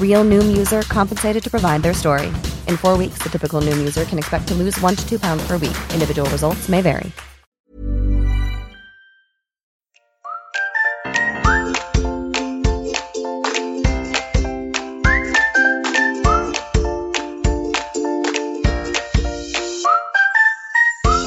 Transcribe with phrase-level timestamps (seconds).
[0.00, 2.28] Real Noom user compensated to provide their story.
[2.68, 5.46] In four weeks, the typical Noom user can expect to lose one to two pounds
[5.46, 5.76] per week.
[5.92, 7.12] Individual results may vary.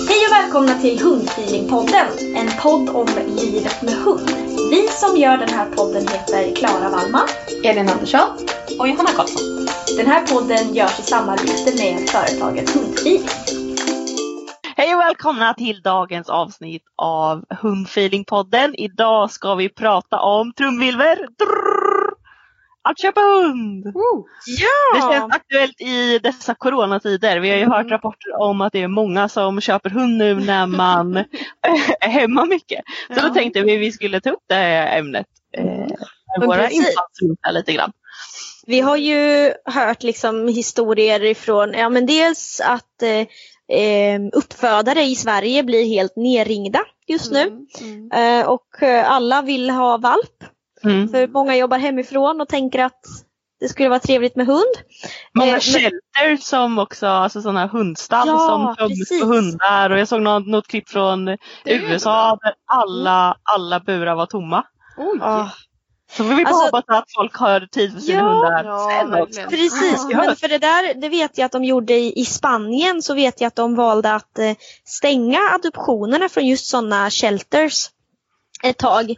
[0.08, 4.30] Hej och välkomna till Hundfeelingpodden, en podd om livet med hund.
[4.72, 7.28] Vi som gör den här podden heter Klara Wallman,
[7.64, 8.49] Elin Andersson
[8.80, 9.66] och Johanna Karlsson.
[9.98, 13.28] Den här podden görs i samarbete med företaget Hundfeeling.
[14.78, 18.76] Hej och välkomna till dagens avsnitt av Hundfeelingpodden.
[18.76, 21.16] Idag ska vi prata om trumvilver.
[21.16, 22.10] Drrrr.
[22.82, 23.84] Att köpa hund!
[23.84, 23.92] Det
[24.94, 25.12] Ja!
[25.12, 27.40] känns aktuellt i dessa coronatider.
[27.40, 27.72] Vi har ju Mm.
[27.74, 31.18] hört rapporter om att det är många som köper hund nu när man
[32.02, 32.82] är hemma mycket.
[33.16, 35.26] Så då tänkte vi att vi skulle ta upp det här ämnet.
[35.58, 37.92] Eh, våra infallsvinklar lite grann.
[38.70, 45.16] Vi har ju hört liksom historier ifrån, ja men dels att eh, eh, uppfödare i
[45.16, 47.68] Sverige blir helt nerringda just nu.
[48.14, 50.44] Eh, och eh, alla vill ha valp.
[50.84, 51.10] Mm.
[51.10, 53.02] För många jobbar hemifrån och tänker att
[53.60, 54.76] det skulle vara trevligt med hund.
[55.34, 60.00] Många Eh, men- shelter som också, alltså sådana hundstall Ja, som töms på hundar och
[60.00, 64.64] jag såg något, något klipp från USA där alla, alla burar var tomma.
[64.98, 65.18] Oj!
[65.20, 65.50] Ja.
[66.12, 69.14] Så vi bara Alltså- hoppas att folk har tid för sina Ja, hundar ja, sen
[69.14, 69.40] också.
[69.42, 69.50] verkligen.
[69.50, 70.18] Precis, Ja.
[70.18, 73.42] men för det där det vet jag att de gjorde i, i Spanien så vet
[73.42, 74.56] jag att de valde att eh,
[74.86, 77.90] stänga adoptionerna från just sådana shelters
[78.64, 79.16] ett tag.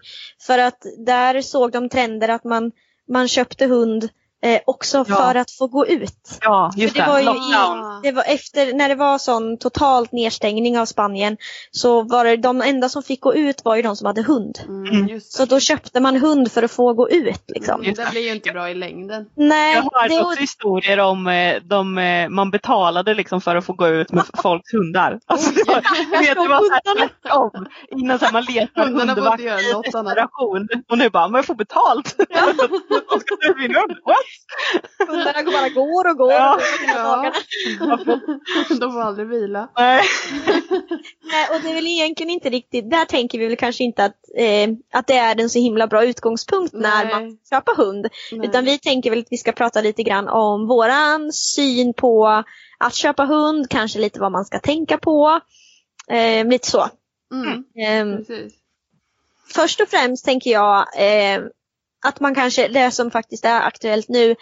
[0.47, 2.71] För att där såg de trender att man,
[3.09, 4.09] man köpte hund
[4.41, 5.15] eh, också Ja.
[5.15, 6.37] för att få gå ut.
[6.41, 7.05] Ja, just För det.
[7.05, 8.01] det var ju Lockdown.
[8.03, 11.37] Det var efter, när det var sån totalt nedstängning av Spanien
[11.71, 14.59] så var det de enda som fick gå ut var ju de som hade hund.
[14.67, 17.81] Mm, just Så då köpte man hund för att få gå ut liksom.
[17.81, 19.25] Mm, det blir ju inte bra i längden.
[19.35, 23.55] Nej, Jag har hört det, också historier om eh, de, eh, man betalade liksom för
[23.55, 25.19] att få gå ut med folks hundar.
[25.25, 25.81] Alltså, det var,
[26.11, 27.65] du vet, det var så här tvärtom.
[27.97, 29.45] Innan så här, man letar hundvakt i
[29.83, 30.67] desperation.
[30.89, 32.15] Och nu bara, men jag får betalt.
[32.17, 33.91] De ska ta ut min hund.
[34.05, 34.30] What?
[35.07, 36.31] Hundarna bara går och går.
[36.31, 36.55] Ja.
[36.55, 37.33] och går dagarna.
[38.79, 39.69] De får aldrig vila.
[39.77, 40.03] Nej.
[41.23, 44.15] Nej, och det är väl egentligen inte riktigt, där tänker vi väl kanske inte att,
[44.37, 47.13] eh, att det är en så himla bra utgångspunkt när Nej.
[47.13, 48.07] man köpa hund.
[48.31, 48.47] Nej.
[48.47, 52.43] Utan vi tänker väl att vi ska prata lite grann om våran syn på
[52.77, 55.39] att köpa hund, kanske lite vad man ska tänka på.
[56.09, 56.89] Eh, lite så.
[57.33, 58.53] Mm, precis.
[59.53, 61.41] först och främst tänker jag eh,
[62.05, 64.35] att man kanske, det som faktiskt är aktuellt nu,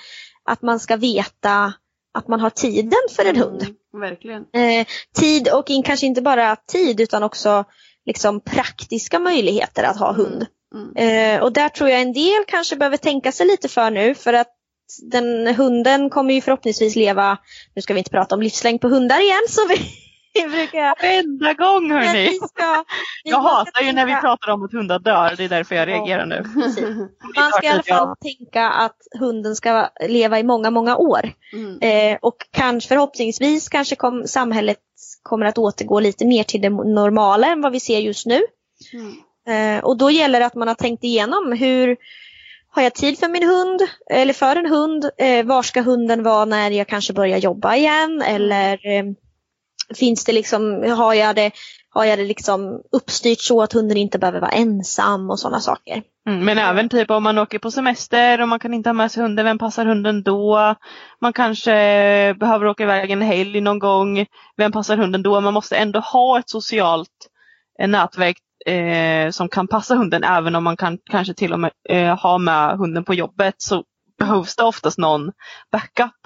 [0.44, 1.74] att man ska veta
[2.14, 3.62] att man har tiden för en hund.
[3.62, 4.46] Mm, verkligen.
[4.54, 7.66] Eh, tid och in, kanske inte bara tid utan också
[8.06, 10.46] liksom praktiska möjligheter att ha hund.
[10.76, 10.96] Mm.
[10.96, 14.34] Eh, och där tror jag en del kanske behöver tänka sig lite för nu för
[14.34, 14.56] att
[15.12, 17.38] den hunden kommer ju förhoppningsvis leva,
[17.76, 19.76] nu ska vi inte prata om livslängd på hundar igen så vi,
[20.34, 22.34] brukar Varenda gång hörni.
[22.34, 22.84] ska,
[23.24, 25.34] vi Jag hatar ju när vi pratar om att hundar dör.
[25.38, 26.44] Det är därför jag reagerar nu.
[26.54, 26.86] Precis.
[27.36, 31.32] Man ska i alla fall tänka att hunden ska leva i många, många år.
[31.54, 31.80] Mm.
[31.82, 34.78] Eh, och kanske förhoppningsvis kanske kom, samhället
[35.24, 38.42] kommer att återgå lite mer till det normala än vad vi ser just nu.
[38.94, 39.78] Mm.
[39.78, 41.98] Eh, och då gäller det att man har tänkt igenom hur
[42.72, 45.10] har jag tid för min hund eller för en hund?
[45.18, 48.22] Eh, var ska hunden vara när jag kanske börjar jobba igen?
[48.22, 49.04] Eller eh,
[49.96, 51.52] finns det liksom, har jag det
[51.92, 56.04] har jag det liksom uppstyrt så att hunden inte behöver vara ensam och sådana saker.
[56.28, 59.12] Mm, men även typ om man åker på semester och man kan inte ha med
[59.12, 60.76] sig hunden, vem passar hunden då?
[61.22, 61.72] Man kanske
[62.40, 64.26] behöver åka iväg en helg någon gång,
[64.58, 65.42] vem passar hunden då?
[65.42, 67.30] Man måste ändå ha ett socialt
[67.80, 71.72] eh, nätverk eh, som kan passa hunden även om man kan kanske till och med
[71.90, 73.84] eh, ha med hunden på jobbet så
[74.20, 75.32] behövs det oftast någon
[75.72, 76.19] backup.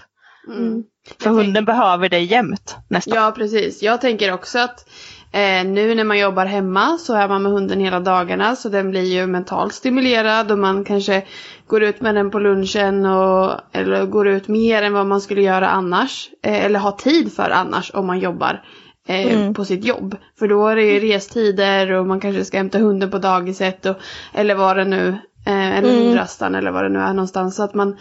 [0.48, 0.84] Mm.
[1.22, 3.18] För Jag hunden behöver dig jämt nästan.
[3.18, 3.84] Ja, precis.
[3.84, 4.90] Jag tänker också att
[5.32, 8.90] eh, nu när man jobbar hemma så är man med hunden hela dagarna så den
[8.92, 11.24] blir ju mentalt stimulerad och man kanske
[11.68, 15.42] går ut med den på lunchen och, eller går ut mer än vad man skulle
[15.42, 16.30] göra annars.
[16.44, 18.64] Eh, eller har tid för annars om man jobbar
[19.08, 19.54] eh, Mm.
[19.54, 20.16] på sitt jobb.
[20.40, 23.96] För då är det ju restider och man kanske ska hämta hunden på dagiset och,
[24.34, 25.08] eller vad det nu,
[25.46, 26.04] eh, eller Mm.
[26.06, 27.56] hundrastan eller vad det nu är någonstans.
[27.56, 27.98] Så att man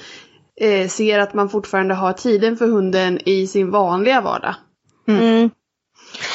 [0.60, 4.54] eh, ser att man fortfarande har tiden för hunden i sin vanliga vardag.
[5.08, 5.20] Mm.
[5.22, 5.50] mm.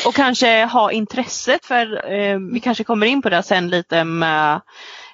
[0.05, 4.61] Och kanske ha intresset för eh, vi kanske kommer in på det sen lite med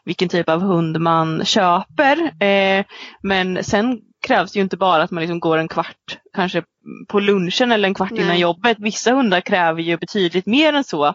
[0.05, 2.44] vilken typ av hund man köper.
[2.44, 2.85] Eh,
[3.21, 6.63] men sen krävs ju inte bara att man liksom går en kvart kanske
[7.07, 8.21] på lunchen eller en kvart Nej.
[8.21, 8.77] innan jobbet.
[8.80, 11.06] Vissa hundar kräver ju betydligt mer än så.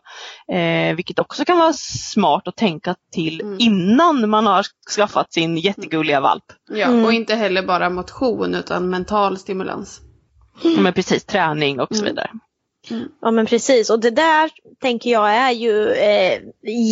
[0.53, 3.57] Eh, vilket också kan vara smart att tänka till Mm.
[3.61, 4.67] innan man har
[4.97, 6.45] skaffat sin jättegulliga valp.
[6.71, 7.05] Ja, Mm.
[7.05, 10.01] och inte heller bara motion utan mental stimulans.
[10.79, 12.05] Men precis träning och så Mm.
[12.15, 12.31] vidare.
[13.21, 14.51] Ja men precis och det där
[14.83, 16.39] tänker jag är ju eh,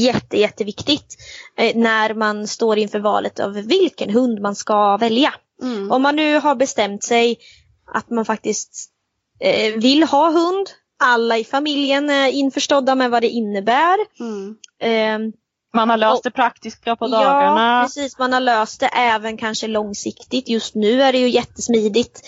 [0.05, 1.17] jätte, jätteviktigt
[1.59, 5.35] eh, när man står inför valet av vilken hund man ska välja.
[5.63, 5.91] Mm.
[5.93, 7.37] Om man nu har bestämt sig
[7.87, 8.91] att man faktiskt
[9.41, 10.67] eh, vill ha hund,
[10.99, 13.97] alla i familjen är införstådda med vad det innebär.
[14.21, 14.57] Mm.
[14.79, 15.33] Eh,
[15.75, 17.83] Man har löst Och- det praktiska på Ja, dagarna.
[17.83, 18.19] precis.
[18.19, 20.49] Man har löst det även kanske långsiktigt.
[20.49, 22.21] Just nu är det ju jättesmidigt.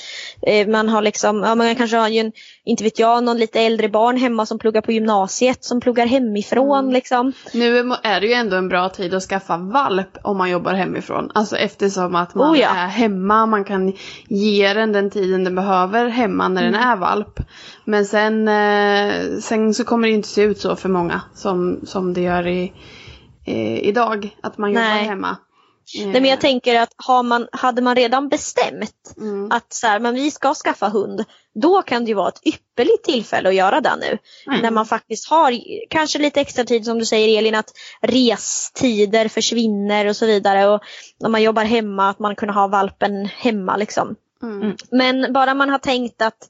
[0.46, 2.32] Eh, Man har liksom, ja, man kanske har ju en,
[2.64, 6.78] inte vet jag, någon lite äldre barn hemma som pluggar på gymnasiet som pluggar hemifrån
[6.78, 6.92] Mm.
[6.92, 7.32] liksom.
[7.54, 11.30] Nu är det ju ändå en bra tid att skaffa valp om man jobbar hemifrån.
[11.34, 12.68] Alltså eftersom att man Oh ja.
[12.68, 13.92] är hemma, man kan
[14.28, 16.88] ge den den tiden den behöver hemma när den Mm.
[16.88, 17.40] är valp.
[17.84, 22.14] Men sen, eh, sen så kommer det inte se ut så för många som, som
[22.14, 22.72] det gör i,
[23.48, 24.36] eh, idag.
[24.42, 25.04] Att man jobbar Nej.
[25.04, 25.36] hemma.
[25.96, 29.48] Eh, Nej, men jag tänker att har man, hade man redan bestämt mm.
[29.50, 31.24] att så här, men vi ska skaffa hund,
[31.54, 34.18] då kan det ju vara ett ypperligt tillfälle att göra det nu.
[34.46, 34.60] Mm.
[34.62, 35.58] När man faktiskt har
[35.90, 40.68] kanske lite extra tid som du säger Elin, att restider försvinner och så vidare.
[40.68, 40.80] Och
[41.20, 44.16] när man jobbar hemma, att man kunde ha valpen hemma liksom.
[44.42, 44.62] Mm.
[44.62, 44.76] Mm.
[44.90, 46.48] Men bara man har tänkt att,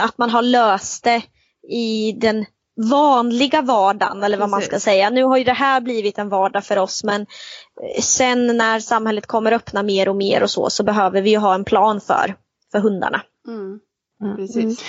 [0.00, 1.22] att man har löst det
[1.68, 2.46] i den
[2.76, 5.10] vanliga vardagen eller vad man ska säga.
[5.10, 9.26] Nu har ju det här blivit en vardag för oss men eh, sen när samhället
[9.26, 12.34] kommer öppna mer och mer och så så behöver vi ju ha en plan för,
[12.72, 13.22] för hundarna.
[13.48, 13.80] Mm.
[14.22, 14.36] Mm.
[14.36, 14.84] Precis.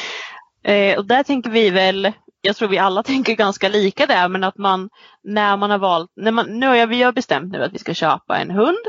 [0.63, 2.11] Eh, och där tänker vi väl,
[2.41, 4.89] jag tror vi alla tänker ganska lika där, men att man
[5.23, 7.79] när man har valt, när man, nu har jag, vi har bestämt nu att vi
[7.79, 8.87] ska köpa en hund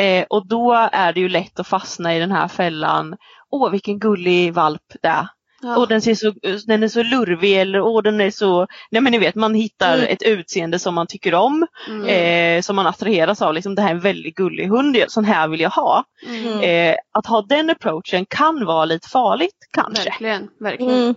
[0.00, 3.16] eh, och då är det ju lätt att fastna i den här fällan,
[3.50, 5.28] åh vilken gullig valp det är.
[5.66, 5.76] Ja.
[5.76, 6.32] Och den, ser så,
[6.66, 9.94] den är så lurvig eller åh den är så, nej men ni vet man hittar
[9.98, 10.06] Mm.
[10.12, 12.06] ett utseende som man tycker om, Mm.
[12.06, 15.48] eh, som man attraheras av, liksom det här är en väldigt gullig hund, sån här
[15.48, 16.04] vill jag ha.
[16.26, 16.60] Mm.
[16.60, 20.04] Eh, att ha den approachen kan vara lite farligt kanske.
[20.10, 20.94] Verkligen, verkligen.
[21.02, 21.14] Mm.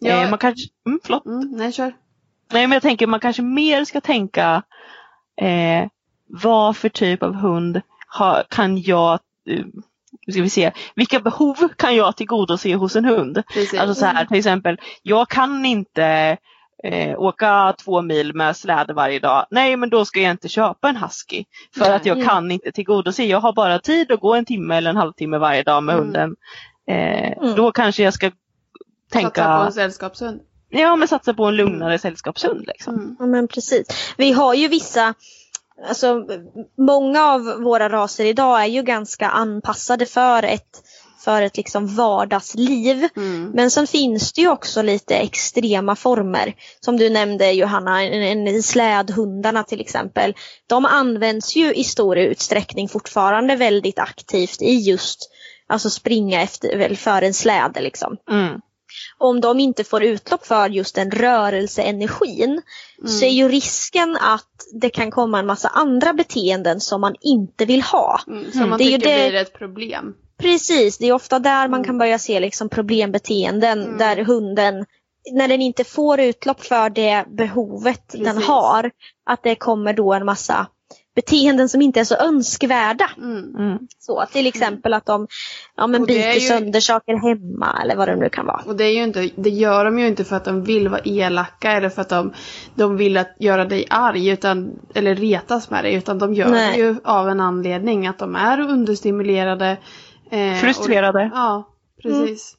[0.00, 0.22] Ja.
[0.22, 1.26] Eh, man kanske, mm, förlåt.
[1.26, 1.92] Mm, nej, kör.
[2.52, 4.62] Nej men jag tänker man kanske mer ska tänka
[5.40, 5.88] eh,
[6.26, 7.80] vad för typ av hund
[8.18, 9.12] ha, kan jag,
[9.48, 9.64] eh,
[10.26, 13.42] nu ska vi se, vilka behov kan jag tillgodose hos en hund?
[13.54, 13.80] Precis.
[13.80, 16.36] Alltså så här till exempel, jag kan inte
[16.84, 19.46] eh, åka två mil med släde varje dag.
[19.50, 21.44] Nej men då ska jag inte köpa en husky.
[21.74, 21.92] För Nej.
[21.92, 24.96] att jag kan inte tillgodose, jag har bara tid att gå en timme eller en
[24.96, 26.04] halvtimme varje dag med Mm.
[26.06, 26.34] hunden.
[26.88, 27.54] Eh, Mm.
[27.56, 28.30] Då kanske jag ska
[29.12, 30.40] tänka, Satsa på en sällskapshund.
[30.68, 32.64] ja men satsa på en lugnare sällskapshund.
[32.66, 32.94] Liksom.
[32.94, 33.16] Mm.
[33.18, 34.14] Ja men precis.
[34.16, 35.14] Vi har ju vissa,
[35.88, 36.26] alltså
[36.78, 40.82] många av våra raser idag är ju ganska anpassade för ett,
[41.24, 43.08] för ett liksom vardagsliv.
[43.16, 43.50] Mm.
[43.54, 46.54] Men sen finns det ju också lite extrema former.
[46.80, 50.34] Som du nämnde Johanna, en, en slädhundarna till exempel.
[50.66, 55.28] De används ju i stor utsträckning fortfarande väldigt aktivt i just
[55.66, 58.16] Alltså springa efter, väl för en släde liksom.
[58.30, 58.60] Mm.
[59.22, 62.62] Om de inte får utlopp för just den rörelseenergin
[63.06, 64.48] så är ju risken att
[64.80, 68.20] det kan komma en massa andra beteenden som man inte vill ha.
[68.26, 68.52] Mm.
[68.52, 70.14] Som man Det är ju tycker det- blir ett problem.
[70.38, 71.84] Precis, det är ofta där man Mm.
[71.84, 73.98] kan börja se liksom problembeteenden Mm.
[73.98, 74.86] där hunden,
[75.32, 78.44] när den inte får utlopp för det behovet den Precis.
[78.48, 78.90] har,
[79.26, 80.66] att det kommer då en massa
[81.14, 83.10] beteenden som inte är så önskvärda.
[83.16, 83.56] Mm.
[83.56, 83.78] Mm.
[83.98, 85.26] Så, till exempel att de
[85.76, 88.62] ja, men byter ju- sönder saker hemma eller vad det nu kan vara.
[88.66, 91.00] Och det, är ju inte, det gör de ju inte för att de vill vara
[91.04, 92.32] elaka eller för att de,
[92.74, 95.94] de vill att göra dig arg utan, eller retas med dig.
[95.94, 96.72] Utan de gör Nej.
[96.72, 98.06] det ju av en anledning.
[98.06, 99.76] Att de är understimulerade.
[100.30, 101.18] eh, Frustrerade.
[101.24, 101.68] Och, ja,
[102.02, 102.56] precis.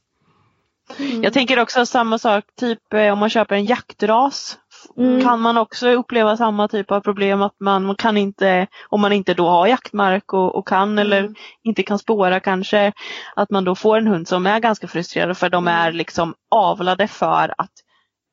[1.24, 4.58] Jag tänker också samma sak, typ eh, om man köper en jaktras
[4.98, 5.24] Mm.
[5.24, 9.34] kan man också uppleva samma typ av problem att man, kan inte, om man inte
[9.34, 11.30] då har jaktmark och, och kan eller
[11.64, 12.92] inte kan spåra kanske,
[13.36, 17.08] att man då får en hund som är ganska frustrerad för de är liksom avlade
[17.08, 17.72] för att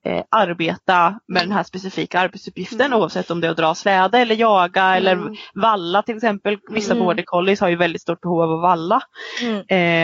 [0.07, 4.35] eh, arbeta med den här specifika arbetsuppgiften oavsett om det är att dra släde eller
[4.35, 5.19] jaga eller
[5.55, 6.59] valla till exempel.
[6.71, 7.05] Vissa Mm.
[7.05, 9.00] border collies har ju väldigt stort behov av att valla.
[9.43, 9.57] Mm.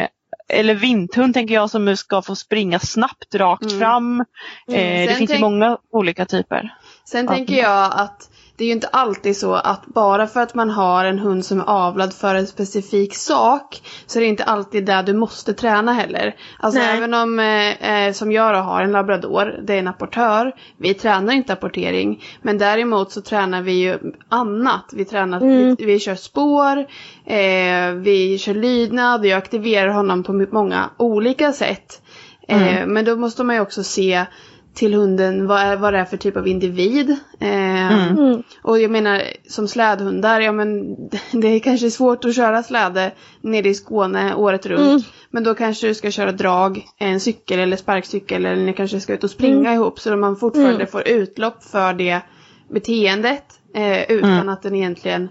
[0.03, 0.09] Eh,
[0.49, 3.79] eller vinthund tänker jag som ska få springa snabbt rakt Mm.
[3.79, 4.21] fram.
[4.69, 6.75] Eh, det finns ju många olika typer.
[7.05, 10.71] Sen tänker jag att det är ju inte alltid så att bara för att man
[10.71, 14.87] har en hund som är avlad för en specifik sak så är det inte alltid
[14.87, 16.37] där du måste träna heller.
[16.59, 16.97] Alltså Nej.
[16.97, 20.95] även om, eh, eh, som jag då har en labrador, det är en apportör, vi
[20.95, 22.25] tränar inte apportering.
[22.43, 23.99] Men däremot så tränar vi ju
[24.29, 24.91] annat.
[24.93, 25.75] Vi tränar, Mm.
[25.79, 26.79] vi, vi kör spår,
[27.27, 32.03] eh, vi kör lydnad jag aktiverar honom på många olika sätt.
[32.49, 34.25] Eh, men då måste man ju också se
[34.77, 37.11] till hunden vad, är, vad det är för typ av individ.
[37.41, 38.43] Eh, Mm.
[38.63, 40.97] Och jag menar som slädhundar, ja men
[41.33, 44.81] det är kanske svårt att köra släde nere i Skåne året runt.
[44.91, 45.03] Mm.
[45.31, 49.13] Men då kanske du ska köra drag, en cykel eller sparkcykel eller ni kanske ska
[49.15, 50.87] ut och springa ihop så att man fortfarande Mm.
[50.87, 52.21] får utlopp för det
[52.71, 54.49] beteendet eh, utan Mm.
[54.49, 55.29] att den egentligen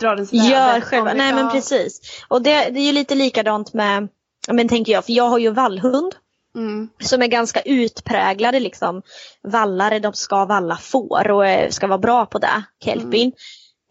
[0.00, 0.44] drar en släde.
[0.48, 2.00] Gör själva, det- nej men precis.
[2.28, 4.08] Och det, det är ju lite likadant med,
[4.52, 6.14] men tänker jag, för jag har ju vallhund.
[6.54, 6.88] Mm.
[7.02, 9.02] som är ganska utpräglade liksom
[9.48, 13.32] vallare, de ska valla får och eh, ska vara bra på det, kelpin.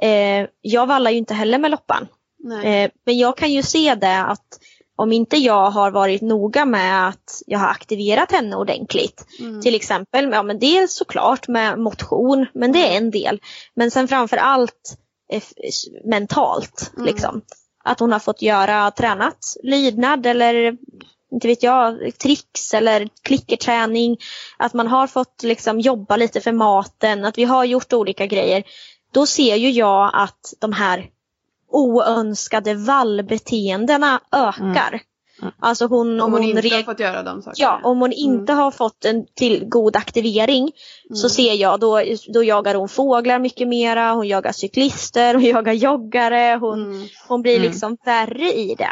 [0.01, 2.08] Eh, jag vallar ju inte heller med loppan.
[2.63, 4.60] Eh, men jag kan ju se det att
[4.96, 9.25] om inte jag har varit noga med att jag har aktiverat henne ordentligt.
[9.39, 9.62] Mm.
[9.62, 13.39] Till exempel, ja men dels såklart med motion, men det är en del.
[13.75, 14.98] Men sen framför allt
[15.32, 16.91] eh, f- mentalt.
[16.96, 17.05] Mm.
[17.05, 17.41] Liksom.
[17.84, 20.77] Att hon har fått göra tränat lydnad eller
[21.34, 24.18] inte vet jag, tricks eller klickerträning.
[24.58, 28.63] Att man har fått liksom jobba lite för maten, att vi har gjort olika grejer.
[29.13, 31.10] Då ser ju jag att de här
[31.72, 35.02] oönskade vallbeteendena ökar.
[35.60, 37.54] Alltså hon, Om hon inte har fått göra de sakerna.
[37.58, 40.72] Ja, om hon inte har fått en till god aktivering
[41.13, 42.02] så ser jag då,
[42.34, 47.08] då jagar hon fåglar mycket mera, hon jagar cyklister, hon jagar joggare, hon, Mm.
[47.28, 47.68] hon blir Mm.
[47.68, 48.90] liksom värre i det.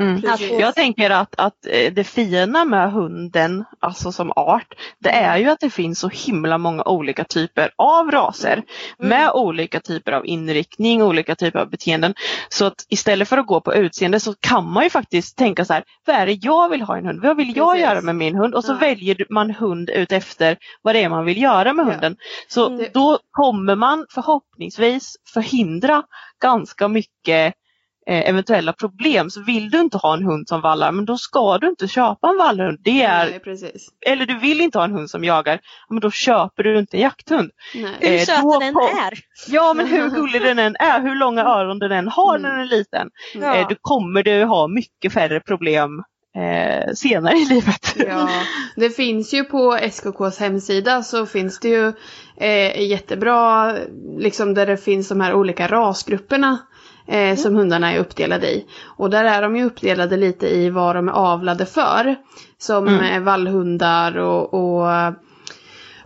[0.00, 0.22] Mm.
[0.30, 5.36] Att- Jag tänker att, att eh, det fina med hunden, alltså som art, det är
[5.38, 8.62] ju att det finns så himla många olika typer av raser
[8.98, 12.14] med olika typer av inriktning, olika typer av beteenden.
[12.48, 15.72] Så att istället för att gå på utseende så kan man ju faktiskt tänka så
[15.72, 17.22] här, vad är det jag vill ha i en hund?
[17.22, 17.86] Vad vill jag Precis.
[17.86, 18.54] göra med min hund?
[18.54, 18.76] Och så Ja.
[18.76, 21.90] väljer man hund ut efter vad det är man vill göra med Ja.
[21.90, 22.16] hunden.
[22.48, 26.02] Så Det- då kommer man förhoppningsvis förhindra
[26.42, 27.54] ganska mycket
[28.06, 29.30] eventuella problem.
[29.30, 32.28] Så vill du inte ha en hund som vallar, men då ska du inte köpa
[32.28, 32.78] en vallhund.
[32.84, 33.88] Det är, Nej, precis.
[34.06, 37.00] eller du vill inte ha en hund som jagar, men då köper du inte en
[37.02, 37.50] jakthund.
[37.74, 37.92] Nej.
[38.00, 39.18] Hur Eh, söt den kom- är.
[39.48, 42.60] Ja men hur gullig den än är, hur långa öron den än har när den
[42.60, 43.56] är liten, Ja.
[43.56, 46.02] eh, då kommer du ha mycket färre problem
[46.36, 47.94] eh, senare i livet.
[47.96, 48.28] Ja,
[48.76, 51.92] det finns ju på SKKs hemsida så finns det ju
[52.36, 53.72] eh, jättebra,
[54.18, 56.58] liksom där det finns de här olika rasgrupperna
[57.08, 58.66] eh, som hundarna är uppdelade i.
[58.96, 62.16] Och där är de ju uppdelade lite i vad de är avlade för.
[62.58, 63.04] Som Mm.
[63.04, 65.10] eh, vallhundar och, och eh,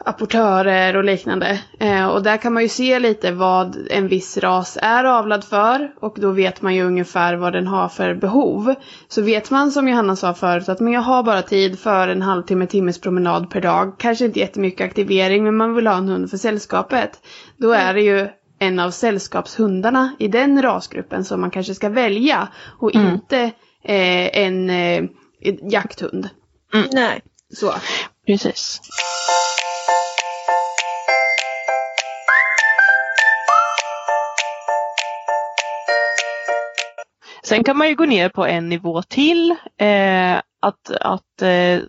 [0.04, 1.60] apportörer och liknande.
[1.80, 5.90] Eh, och där kan man ju se lite vad en viss ras är avlad för
[6.00, 8.74] och då vet man ju ungefär vad den har för behov.
[9.08, 12.22] Så vet man som Johanna sa förut att men jag har bara tid för en
[12.22, 13.94] halvtimme, timmes promenad per dag.
[13.98, 17.10] Kanske inte jättemycket aktivering men man vill ha en hund för sällskapet.
[17.56, 18.28] Då är det ju
[18.60, 22.48] en av sällskapshundarna i den rasgruppen som man kanske ska välja
[22.78, 23.14] och Mm.
[23.14, 23.38] inte
[23.84, 25.04] eh, en eh,
[25.70, 26.28] jakthund.
[26.92, 27.22] Nej.
[27.54, 27.74] Så.
[28.26, 28.80] Precis.
[37.50, 39.50] Sen kan man ju gå ner på en nivå till.
[39.80, 41.80] Eh, att, att, eh,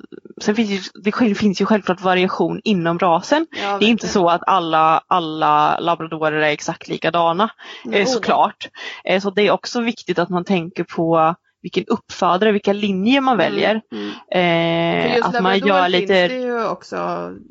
[0.41, 3.47] sen finns ju, det finns ju självklart variation inom rasen.
[3.61, 7.49] Ja, Det är inte så att alla, alla labradorer är exakt likadana
[7.91, 8.69] eh, såklart.
[9.03, 13.37] Eh, så det är också viktigt att man tänker på vilken uppfödare, vilka linjer man
[13.37, 13.81] väljer.
[13.91, 14.11] Mm.
[14.31, 16.95] För Eh, just att man gör finns lite det ju också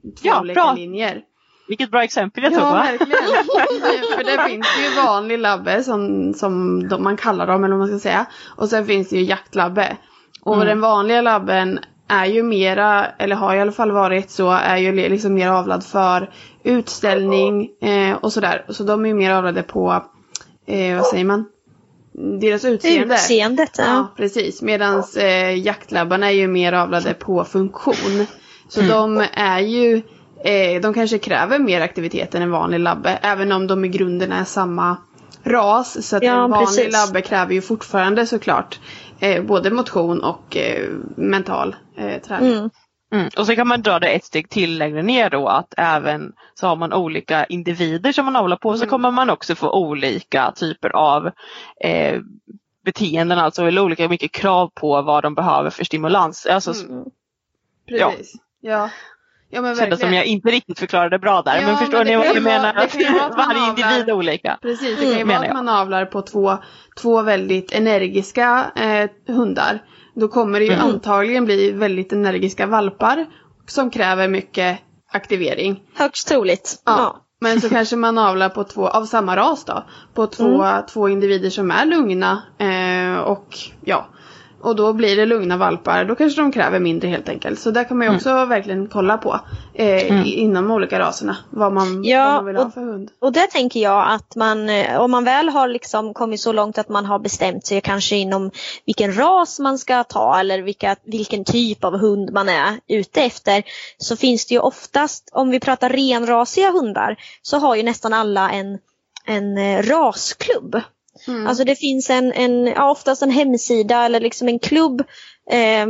[0.02, 0.72] två Ja, olika bra.
[0.72, 1.20] linjer.
[1.70, 2.86] Vilket bra exempel jag Ja, tog va?
[2.90, 3.22] verkligen.
[4.16, 7.98] För det finns ju vanlig labbe som, som de, man kallar dem eller vad man
[7.98, 8.26] ska säga.
[8.56, 9.96] Och sen finns det ju jaktlabbe.
[10.42, 10.66] Och Mm.
[10.66, 14.92] den vanliga labben är ju mera, eller har i alla fall varit så, är ju
[14.92, 16.30] li- liksom mer avlad för
[16.62, 18.64] utställning eh, och sådär.
[18.68, 20.04] Så de är ju mer avlade på,
[20.66, 21.44] eh, vad säger man?
[22.40, 23.14] Deras utseende.
[23.14, 23.74] Utseendet.
[23.78, 24.12] Ja, Ja.
[24.16, 24.62] precis.
[24.62, 28.26] Medan eh, jaktlabbarna är ju mer avlade på funktion.
[28.68, 30.02] Så de är ju,
[30.44, 33.18] eh, de kanske kräver mer aktivitet än en vanlig labbe.
[33.22, 34.96] Även om de i grunden är samma
[35.44, 36.06] ras.
[36.08, 36.92] Så att Ja, en vanlig precis.
[36.92, 38.80] labbe kräver ju fortfarande såklart
[39.20, 42.52] eh, både motion och eh, mental eh, träning.
[42.52, 42.70] Mm.
[43.12, 43.28] Mm.
[43.38, 46.66] Och så kan man dra det ett steg till längre ner då att även så
[46.66, 48.90] har man olika individer som man avlar på så Mm.
[48.90, 51.30] kommer man också få olika typer av
[51.84, 52.20] eh,
[52.84, 56.46] beteenden, alltså eller olika mycket krav på vad de behöver för stimulans.
[56.46, 57.04] Alltså, Mm.
[57.88, 58.34] Precis.
[58.60, 58.70] Ja.
[58.70, 58.90] Ja
[59.50, 61.56] men kändes som jag inte riktigt förklarade bra där.
[61.60, 62.74] Ja, men förstår men ni vad jag menar?
[62.74, 64.58] att Varje avlar- individ är olika.
[64.62, 66.58] Precis, det kan ju Mm, vara att man avlar på två,
[67.02, 69.78] två väldigt energiska eh, hundar.
[70.14, 70.86] Då kommer det ju Mm.
[70.86, 73.26] antagligen bli väldigt energiska valpar
[73.66, 74.78] som kräver mycket
[75.12, 75.82] aktivering.
[75.94, 76.82] Högst troligt.
[76.86, 76.94] Ja.
[76.98, 77.16] Ja.
[77.40, 81.50] Men så kanske man avlar på två, av samma ras då, på två, två individer
[81.50, 83.46] som är lugna eh, och
[83.84, 84.08] ja.
[84.62, 87.60] Och då blir det lugna valpar, då kanske de kräver mindre helt enkelt.
[87.60, 89.40] Så där kan man ju också verkligen kolla på
[89.74, 91.36] eh, i, inom de olika raserna.
[91.50, 93.10] Vad man, Ja, vad man vill ha och- för hund.
[93.20, 96.78] Och där tänker jag att man, eh, om man väl har liksom kommit så långt
[96.78, 98.50] att man har bestämt sig kanske inom
[98.86, 103.62] vilken ras man ska ta eller vilka, vilken typ av hund man är ute efter.
[103.98, 108.50] Så finns det ju oftast, om vi pratar renrasiga hundar, så har ju nästan alla
[108.50, 108.78] en,
[109.24, 110.80] en eh, rasklubb.
[111.26, 111.46] Mm.
[111.46, 115.00] Alltså det finns en, en ja, oftast en hemsida eller liksom en klubb
[115.50, 115.86] eh,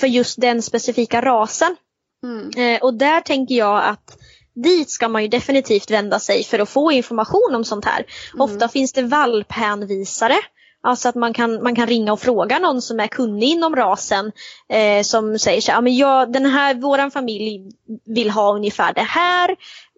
[0.00, 1.76] för just den specifika rasen.
[2.22, 2.74] Mm.
[2.74, 4.16] Eh, och där tänker jag att
[4.54, 8.04] dit ska man ju definitivt vända sig för att få information om sånt här.
[8.38, 10.36] Ofta finns det valphänvisare.
[10.82, 14.32] Alltså att man kan, man kan ringa och fråga någon som är kunnig inom rasen.
[14.68, 17.70] Eh, som säger så här, "Ja, men jag, den här, våran familj
[18.04, 19.56] vill ha ungefär det här.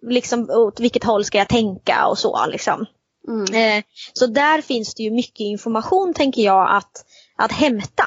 [0.09, 2.45] Liksom, åt vilket håll ska jag tänka och så.
[2.47, 2.85] Liksom.
[3.27, 3.77] Mm.
[3.77, 8.05] Eh, så där finns det ju mycket information tänker jag att, att hämta.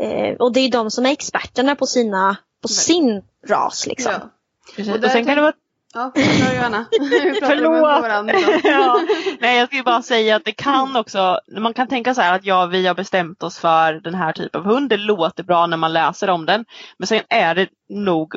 [0.00, 3.86] Eh, och det är de som är experterna på, sina, på sin ras.
[3.86, 4.12] Liksom.
[4.12, 4.30] Ja.
[4.76, 5.04] Precis.
[5.04, 5.52] Och sen kan det vara
[5.94, 6.84] Ja, kör Johanna.
[7.40, 8.64] Förlåt!
[8.64, 9.00] ja,
[9.40, 12.44] nej, jag skulle bara säga att det kan också, man kan tänka så här att
[12.44, 14.90] ja, vi har bestämt oss för den här typen av hund.
[14.90, 16.64] Det låter bra när man läser om den.
[16.98, 18.34] Men sen är det nog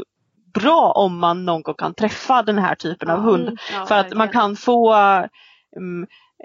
[0.53, 3.59] bra om man någon gång kan träffa den här typen av hund.
[3.73, 5.29] Ja, för att man kan få mm,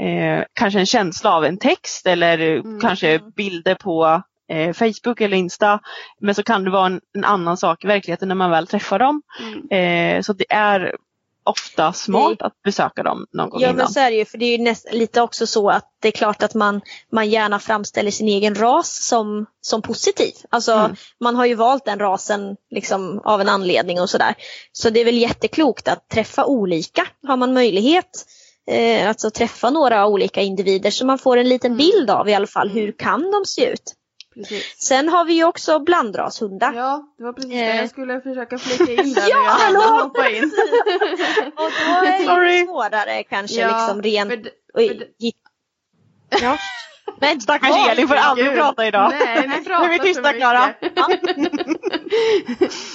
[0.01, 2.81] eh, kanske en känsla av en text eller Mm.
[2.81, 5.81] kanske bilder på eh, Facebook eller Insta.
[6.21, 8.99] Men så kan det vara en, en annan sak i verkligheten när man väl träffar
[8.99, 9.23] dem.
[9.41, 10.17] Mm.
[10.17, 10.97] Eh, så det är
[11.45, 13.77] ofta smart att besöka dem någon gång Ja innan.
[13.77, 16.09] men så är det ju för det är ju näst, lite också så att det
[16.09, 16.81] är klart att man,
[17.13, 20.33] man gärna framställer sin egen ras som, som positiv.
[20.51, 20.97] Alltså Mm.
[21.21, 24.35] man har ju valt den rasen liksom, av en anledning och sådär.
[24.73, 27.07] Så det är väl jätteklokt att träffa olika.
[27.27, 28.27] Har man möjlighet
[28.69, 32.47] eh, alltså träffa några olika individer så man får en liten bild av i alla
[32.47, 33.95] fall hur kan de se ut.
[34.35, 34.65] Precis.
[34.79, 36.73] Sen har vi ju också blandrashundar.
[36.73, 37.77] Ja, det var precis det Eh.
[37.77, 39.23] jag skulle försöka flika in där.
[39.31, 40.03] Ja, jag hallå!
[40.03, 40.45] hoppa in.
[41.57, 41.71] Och
[42.27, 45.07] då är det svårare kanske Ja, liksom rent för för
[46.43, 46.57] Ja.
[47.21, 48.57] Men Stackars Oj, Elin får aldrig Gud.
[48.57, 49.13] prata idag.
[49.21, 50.33] Nej, pratar Nu är vi tysta.
[50.33, 50.75] Klara.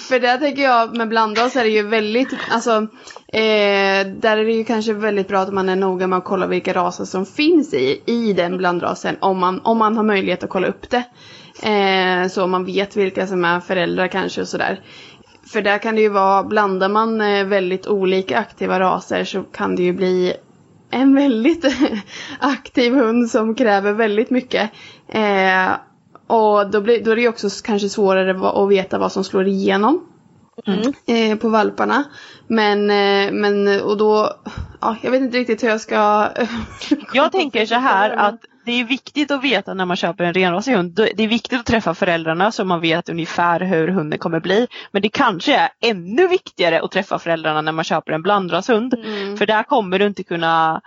[0.09, 2.71] För där tänker jag med blandras är det ju väldigt, alltså
[3.27, 6.47] eh, där är det ju kanske väldigt bra att man är noga med att kolla
[6.47, 10.49] vilka raser som finns i, i den blandrasen om man, om man har möjlighet att
[10.49, 11.03] kolla upp det.
[11.69, 14.81] Eh, så man vet vilka som är föräldrar kanske och sådär.
[15.53, 19.75] För där kan det ju vara, blandar man eh, väldigt olika aktiva raser så kan
[19.75, 20.33] det ju bli
[20.93, 21.65] en väldigt
[22.39, 24.71] aktiv hund som kräver väldigt mycket.
[25.07, 25.71] Eh,
[26.27, 30.05] och då, blir, då är det också kanske svårare att veta vad som slår igenom
[31.05, 32.03] eh, på valparna.
[32.47, 34.29] Men, eh, men och då,
[34.81, 36.29] ja, jag vet inte riktigt hur jag ska...
[37.13, 40.73] Jag tänker så här att det är viktigt att veta när man köper en renrasig
[40.73, 40.93] hund.
[40.93, 44.67] Det är viktigt att träffa föräldrarna så man vet ungefär hur hunden kommer bli.
[44.91, 48.93] Men det kanske är ännu viktigare att träffa föräldrarna när man köper en blandrashund.
[48.93, 49.37] Mm.
[49.37, 50.81] För där kommer du inte kunna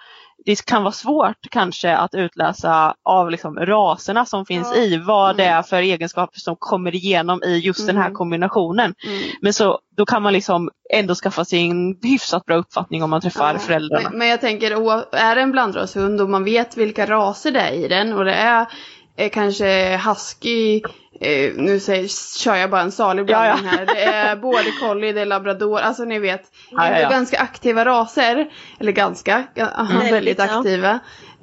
[0.47, 4.83] det kan vara svårt kanske att utläsa av liksom raserna som finns Ja.
[4.83, 8.15] i vad det är för egenskaper som kommer igenom i just den här Mm.
[8.15, 8.95] kombinationen.
[9.07, 9.23] Mm.
[9.41, 13.21] Men så då kan man liksom ändå skaffa sig en hyfsat bra uppfattning om man
[13.21, 14.09] träffar Ja, föräldrarna.
[14.11, 14.71] Men, men jag tänker,
[15.17, 18.35] är det en blandrashund och man vet vilka raser det är i den och det
[18.35, 18.67] är
[19.17, 20.83] eh, kanske husky,
[21.21, 23.79] eh, nu säger, kör jag bara en salig blandning Ja, ja.
[23.79, 23.87] här.
[23.87, 26.43] Det är border collie, det är labrador, alltså ni vet.
[26.71, 27.11] Ja, ja, ja.
[27.11, 28.49] ganska aktiva raser,
[28.81, 30.99] eller ganska, ga- aha, Väldigt, väldigt aktiva.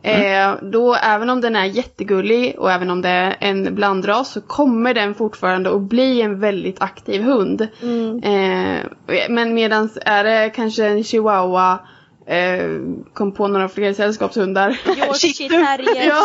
[0.06, 4.42] Eh, då även om den är jättegullig och även om det är en blandras så
[4.42, 7.68] kommer den fortfarande att bli en väldigt aktiv hund.
[7.82, 8.24] Mm.
[8.24, 8.82] Eh,
[9.30, 11.80] men medan är det kanske en chihuahua,
[12.26, 12.68] eh,
[13.14, 14.70] kom på några fler sällskapshundar.
[14.88, 16.24] Yorkshire terrier, ja,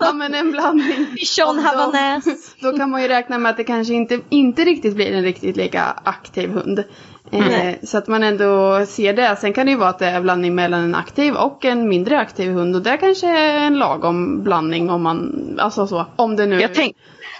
[0.00, 1.06] ja men en blandning.
[1.14, 2.54] bichon havanäs.
[2.60, 5.56] Då kan man ju räkna med att det kanske inte, inte riktigt blir en riktigt
[5.56, 6.84] lika aktiv hund.
[7.30, 9.36] Eh, så att man ändå ser det.
[9.36, 12.18] Sen kan det ju vara att det är blandning mellan en aktiv och en mindre
[12.18, 16.46] aktiv hund och det kanske är en lagom blandning om man, alltså så, om det
[16.46, 16.96] nu Jag, tänk,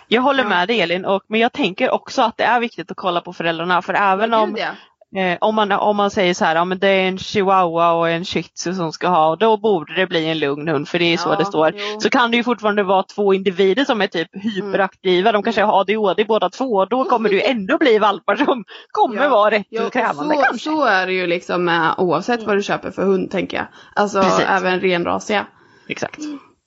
[0.09, 0.49] jag håller Ja.
[0.49, 3.33] med dig Elin, och, men jag tänker också att det är viktigt att kolla på
[3.33, 4.69] föräldrarna för även om, ja.
[5.17, 8.09] Eh, om, man, om man säger så här, ja, men det är en chihuahua och
[8.09, 11.05] en shih tzu som ska ha, då borde det bli en lugn hund för det
[11.13, 11.73] är så Ja, det står.
[11.77, 12.01] jo.
[12.01, 15.81] Så kan det ju fortfarande vara två individer som är typ hyperaktiva, de kanske har
[15.81, 19.29] ADHD båda två och då kommer det ju ändå bli valpar som kommer Ja.
[19.29, 20.65] vara rätt Ja, krävande så, kanske.
[20.71, 23.67] så är det ju liksom med, oavsett vad du köper för hund tänker jag.
[23.95, 24.45] Alltså Precis.
[24.49, 25.47] även renrasiga.
[25.89, 26.19] Exakt.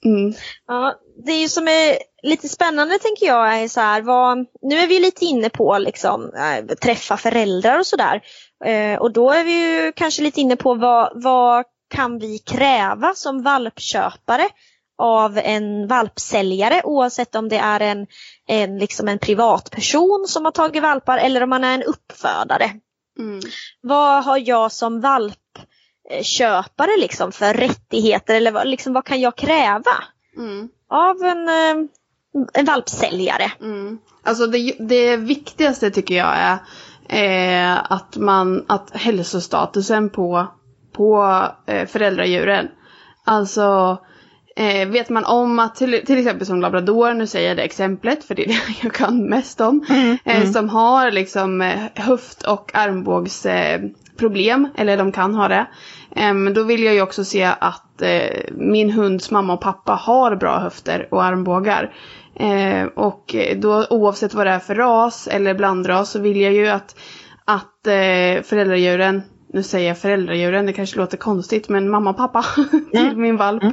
[0.05, 0.33] Mm.
[0.67, 0.93] Ja,
[1.25, 1.97] det är ju som är
[2.27, 6.31] lite spännande tänker jag är så här, vad, nu är vi lite inne på liksom
[6.33, 8.21] äh, träffa föräldrar och sådär.
[8.65, 13.13] Eh, och då är vi ju kanske lite inne på vad, vad kan vi kräva
[13.15, 14.49] som valpköpare
[14.97, 18.07] av en valpsäljare oavsett om det är en,
[18.47, 22.71] en, liksom en privatperson som har tagit valpar eller om man är en uppfödare.
[23.19, 23.39] Mm.
[23.81, 29.91] Vad har jag som valpköpare liksom för rättigheter eller liksom, vad kan jag kräva?
[30.37, 30.69] Mm.
[30.89, 31.89] av en, eh,
[32.53, 33.51] en valpsäljare.
[33.61, 33.97] Mm.
[34.23, 36.57] Alltså det, det viktigaste tycker jag är
[37.09, 40.47] eh, att man, att hälsostatusen på,
[40.93, 42.67] på eh, föräldradjuren.
[43.23, 43.97] Alltså
[44.55, 48.23] eh, vet man om att till, till exempel som labrador, nu säger jag det exemplet
[48.23, 49.85] för det är det jag kan mest om.
[50.23, 55.67] Eh, som har liksom eh, höft och armbågsproblem, eh, eller de kan ha det.
[56.15, 60.35] Men då vill jag ju också se att eh, min hunds mamma och pappa har
[60.35, 61.93] bra höfter och armbågar.
[62.39, 66.67] Eh, och då oavsett vad det är för ras eller blandras så vill jag ju
[66.67, 66.95] att,
[67.45, 69.21] att eh, föräldradjuren,
[69.53, 72.45] nu säger jag föräldradjuren, det kanske låter konstigt men mamma och pappa
[72.91, 73.63] till min valp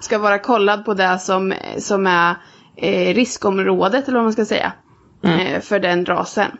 [0.00, 2.34] ska vara kollad på det som, som är
[2.76, 4.72] eh, riskområdet eller vad man ska säga.
[5.24, 6.50] Eh, för den rasen.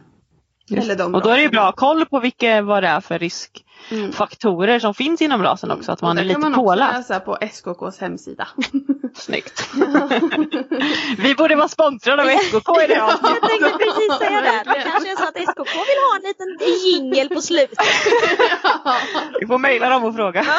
[0.77, 3.15] Eller de Och då är det ju bra koll på vilka, vad det är för
[3.15, 4.07] Mm.
[4.07, 6.93] riskfaktorer som finns inom rasen också, att man är det kan lite man också påläst.
[6.95, 8.49] läsa på SKKs hemsida.
[9.15, 9.69] Snyggt.
[11.19, 14.63] Vi borde vara sponsrade av SKK i det Jag tänkte precis säga det.
[14.67, 17.79] Det kanske är så att SKK vill ha en liten jingel på slutet.
[19.41, 20.47] Vi får mejla dem och fråga.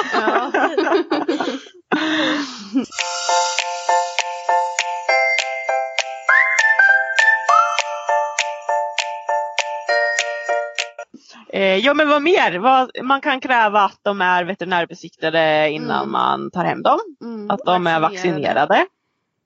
[11.51, 11.57] ja.
[11.59, 12.59] Eh, ja men vad mer?
[12.59, 16.11] Vad, man kan kräva att de är veterinärbesiktade innan Mm.
[16.11, 16.99] man tar hem dem.
[17.21, 17.51] Mm.
[17.51, 18.85] Att de är vaccinerade.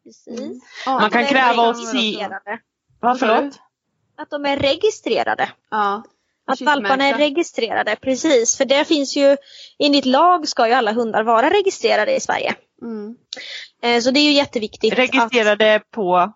[0.04, 0.64] Precis.
[0.86, 1.98] Ja, Man kan Att de är kräva att se...
[1.98, 2.60] registrerade.
[3.00, 3.60] Vad förlåt?
[4.18, 5.50] Att de är registrerade.
[5.72, 6.04] Ja.
[6.48, 8.58] Att valparna är registrerade, precis.
[8.58, 9.38] För det finns ju,
[9.80, 12.56] enligt lag ska ju alla hundar vara registrerade i Sverige.
[12.82, 13.16] Mm.
[13.82, 16.34] Eh, Så det är ju jätteviktigt att Registrerade på...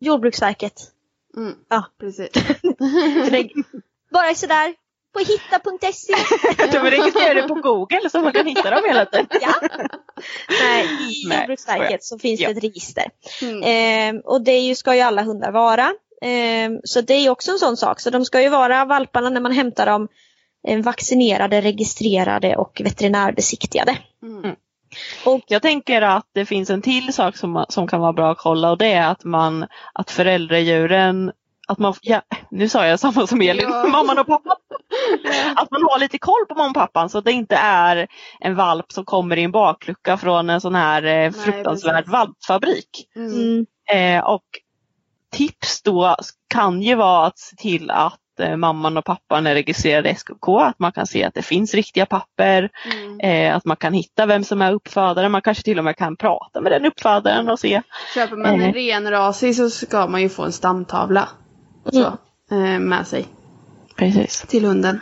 [0.00, 0.72] Jordbruksverket,
[1.36, 1.54] Mm.
[1.68, 1.84] Ja.
[2.00, 2.30] Precis.
[3.30, 3.64] reg-
[4.12, 4.74] bara sådär
[5.18, 6.12] på hitta.se.
[6.72, 9.26] De är registrerade på Google så man kan hitta dem hela tiden.
[9.40, 9.54] Ja.
[10.62, 12.48] Nej, i Jordbruksverket så finns Ja.
[12.48, 13.04] det ett register.
[13.42, 13.62] Mm.
[13.64, 15.92] Ehm, och det ju, ska ju alla hundar vara.
[16.22, 18.00] Ehm, så det är också en sån sak.
[18.00, 20.08] Så de ska ju vara valparna när man hämtar dem
[20.68, 23.98] eh, vaccinerade, registrerade och veterinärbesiktigade.
[24.22, 24.56] Mm.
[25.46, 28.70] Jag tänker att det finns en till sak som, som kan vara bra att kolla
[28.70, 31.32] och det är att man, att föräldradjuren
[31.68, 33.86] att man, ja, nu sa jag samma som Elin, Ja.
[33.92, 34.56] mamman och pappan.
[35.56, 38.06] Att man har lite koll på mamman och pappan så att det inte är
[38.40, 42.12] en valp som kommer i en baklucka från en sån här eh, fruktansvärd precis.
[42.12, 43.08] valpfabrik.
[43.16, 43.32] Mm.
[43.32, 43.66] Mm.
[44.18, 44.44] Eh, och
[45.32, 46.16] tips då
[46.48, 50.48] kan ju vara att se till att eh, mamman och pappan är registrerade i SKK,
[50.60, 53.20] att man kan se att det finns riktiga papper, Mm.
[53.20, 56.16] eh, att man kan hitta vem som är uppfödare, man kanske till och med kan
[56.16, 57.82] prata med den uppfödaren och se.
[58.14, 58.72] Köper man en Eh.
[58.72, 61.28] renrasig så ska man ju få en stamtavla
[61.88, 62.18] och så,
[62.50, 63.26] eh, med sig
[63.96, 64.40] Precis.
[64.48, 65.00] till hunden.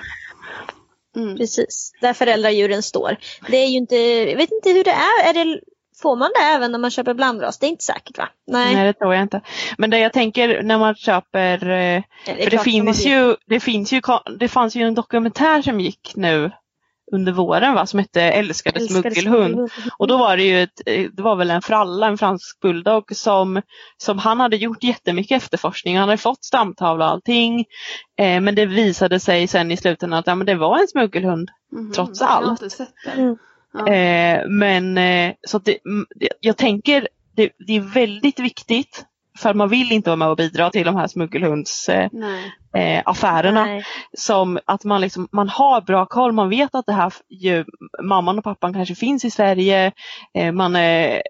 [1.16, 1.36] Mm.
[1.36, 3.16] Precis, där föräldradjuren står.
[3.48, 5.30] Det är ju inte, jag vet inte hur det är.
[5.30, 5.60] är det,
[6.02, 7.58] får man det även när man köper blandras?
[7.58, 8.28] Det är inte säkert va?
[8.46, 8.74] Nej.
[8.74, 9.40] Nej det tror jag inte.
[9.78, 13.92] Men det jag tänker när man köper, eh, är för det finns ju, det finns
[13.92, 14.00] ju,
[14.38, 16.50] det fanns ju en dokumentär som gick nu
[17.12, 19.70] under våren va, som hette Älskade, smuggelhund.
[19.98, 20.80] Och då var det ju ett,
[21.12, 23.62] det var väl en fralla, en fransk bulldog som,
[23.96, 25.98] som han hade gjort jättemycket efterforskning.
[25.98, 27.64] Han hade fått stamtavla och allting.
[28.18, 31.50] Eh, men det visade sig sen i slutändan att ja, men det var en smuggelhund
[31.72, 31.92] Mhm.
[31.92, 32.62] trots Jag har allt.
[33.16, 33.36] Mm.
[33.72, 33.88] Ja.
[33.92, 39.04] Eh, men eh, så mm, det- jag tänker det, det är väldigt viktigt
[39.38, 43.60] för man vill inte vara med och bidra till de här smuggelhundsaffärerna.
[43.60, 43.84] Eh, Nej.
[44.18, 47.64] som att man, liksom, man har bra koll, man vet att det här ju,
[48.02, 49.92] mamman och pappan kanske finns i Sverige.
[50.34, 51.20] Eh, man, eh,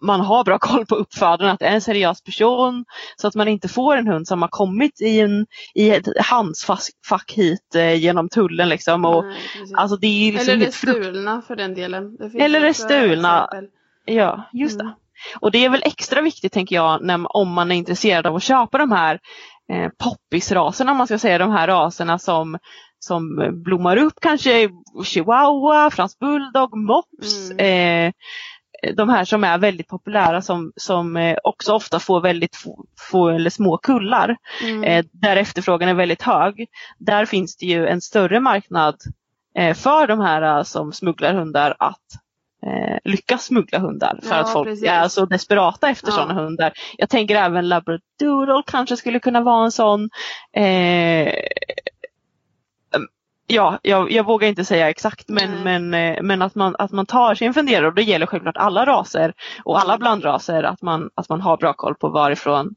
[0.00, 2.84] man har bra koll på uppfödaren, att det är en seriös person.
[3.16, 7.32] Så att man inte får en hund som har kommit i, en, i ett handfack
[7.32, 8.68] hit eh, genom tullen.
[8.68, 9.36] Liksom, och, Nej,
[9.76, 12.16] alltså, det är liksom Eller det frukt- stulna för den delen.
[12.16, 13.44] Det Eller det också stulna.
[13.44, 13.70] exempel.
[14.04, 14.86] Ja, just Mm.
[14.86, 14.94] det.
[15.40, 18.42] Och det är väl extra viktigt tänker jag när, om man är intresserad av att
[18.42, 19.20] köpa de här
[19.72, 22.58] eh, poppisraserna, om man ska säga de här raserna som,
[22.98, 24.70] som blommar upp kanske
[25.04, 27.50] chihuahua, fransk bulldog, mops.
[27.50, 28.12] Eh,
[28.96, 33.28] de här som är väldigt populära som, som eh, också ofta får väldigt få, få
[33.28, 34.36] eller små kullar.
[34.62, 34.84] Mm.
[34.84, 36.66] Eh, där efterfrågan är väldigt hög.
[36.98, 38.96] Där finns det ju en större marknad
[39.58, 42.06] eh, för de här eh, som smugglar hundar att
[42.66, 44.18] eh, lyckas smuggla hundar.
[44.22, 44.88] För Ja, att folk precis.
[44.88, 46.12] är så desperata efter Ja.
[46.12, 46.72] sådana hundar.
[46.98, 50.10] Jag tänker även labradoodle kanske skulle kunna vara en sån.
[50.56, 51.32] Eh,
[53.46, 55.78] Ja, jag, jag vågar inte säga exakt men, Nej.
[55.80, 58.56] men, eh, men att, man, att man tar sig en funderare och det gäller självklart
[58.56, 62.74] alla raser och alla blandraser att man, att man har bra koll på varifrån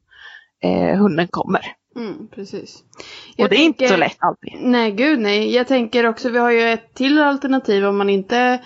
[0.62, 1.60] eh, hunden kommer.
[1.96, 2.82] Mm, precis.
[3.28, 4.52] Och Jag det är inte så tänker- lätt alltid.
[4.60, 5.54] Nej, gud nej.
[5.54, 8.58] Jag tänker också, vi har ju ett till alternativ om man inte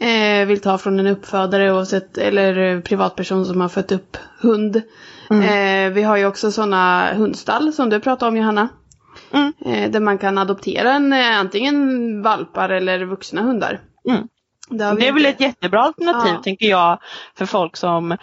[0.00, 4.82] eh, vill ta från en uppfödare oavsett, eller eh, privatperson som har fött upp hund.
[5.30, 5.42] Mm.
[5.42, 8.68] Eh, vi har ju också sådana hundstall som du pratade om Johanna.
[9.32, 9.52] Mm.
[9.64, 13.80] Eh, där man kan adoptera en, eh, antingen valpar eller vuxna hundar.
[14.08, 14.28] Mm.
[14.70, 16.42] Det, Det är väl ett jättebra alternativ Ja.
[16.42, 16.98] tänker jag
[17.38, 18.16] för folk som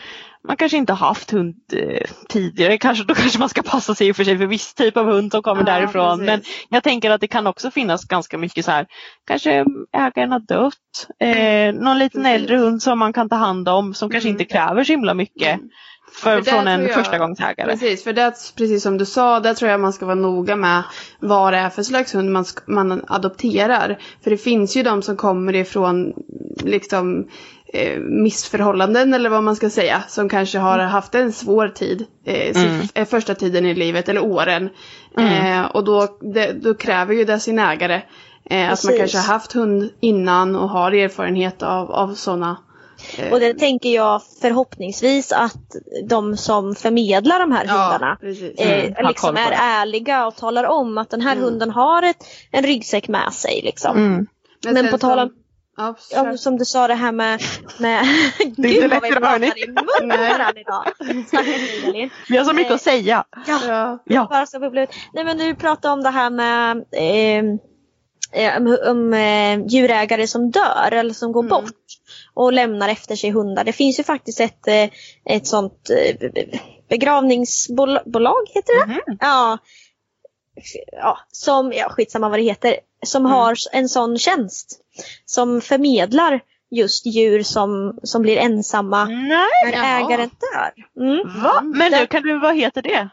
[0.48, 2.78] man kanske inte har haft hund eh, tidigare.
[2.78, 5.42] Kanske, då kanske man ska passa sig för sig för viss typ av hund som
[5.44, 6.18] kommer Ja, därifrån.
[6.20, 6.26] precis.
[6.28, 8.86] Men jag tänker att det kan också finnas ganska mycket så här,
[9.28, 9.66] kanske
[9.98, 10.72] ägaren har dött.
[11.20, 12.36] Eh, någon liten Precis.
[12.42, 14.42] äldre hund som man kan ta hand om som kanske Mm.
[14.42, 15.70] inte kräver så himla mycket Mm.
[16.24, 17.72] för, För från en jag- förstagångsägare.
[17.72, 20.84] Precis, för det, precis som du sa, där tror jag man ska vara noga med
[21.20, 23.98] vad det är för slags hund man, man adopterar.
[24.24, 26.14] För det finns ju de som kommer ifrån
[26.64, 27.28] liksom
[27.76, 30.04] eh, missförhållanden eller vad man ska säga.
[30.08, 32.82] Som kanske har haft en svår tid, eh, Mm.
[32.94, 34.70] eh, första tiden i livet eller åren.
[35.18, 35.60] Mm.
[35.60, 38.02] Eh, och då, det, då kräver ju det sin ägare.
[38.50, 42.58] Eh, att man kanske har haft hund innan och har erfarenhet av, av sådana.
[43.18, 45.76] Eh, Och det tänker jag förhoppningsvis att
[46.10, 48.60] de som förmedlar de här hundarna precis.
[48.60, 51.44] eh, Mm, liksom är ärliga och talar om att den här Mm.
[51.44, 52.18] hunden har ett,
[52.52, 53.62] en ryggsäck med sig.
[53.64, 53.98] Liksom.
[53.98, 54.28] Mm.
[54.66, 55.32] Men sen på tal om-
[56.12, 57.42] Ja, som du sa det här med...
[57.80, 58.06] med
[58.40, 59.52] inte Gud lätt vad vi idag, hörni.
[60.62, 60.86] idag.
[62.30, 63.24] Vi har så mycket att säga.
[63.48, 64.00] Ja.
[64.06, 64.28] Ja.
[64.30, 64.60] Bara så.
[64.60, 67.44] Nej men du pratade om det här med eh,
[68.44, 71.50] eh, om, om eh, djurägare som dör eller som går Mm.
[71.50, 71.72] bort
[72.34, 73.64] och lämnar efter sig hundar.
[73.64, 74.90] Det finns ju faktiskt ett, eh,
[75.36, 76.60] ett sånt eh, be- be-
[76.90, 78.94] begravningsbolag, heter det?
[78.94, 79.18] Mhm.
[79.20, 79.58] Ja.
[80.92, 83.32] Ja, som, ja skitsamma vad det heter, som Mm.
[83.32, 84.80] har en sån tjänst.
[85.26, 86.40] Som förmedlar
[86.72, 89.86] just djur som, som blir ensamma Nej, när Jaha.
[90.00, 90.74] ägaren dör.
[91.06, 91.44] Mm.
[91.44, 91.62] va?
[91.64, 93.10] Men nu kan du, vad heter det?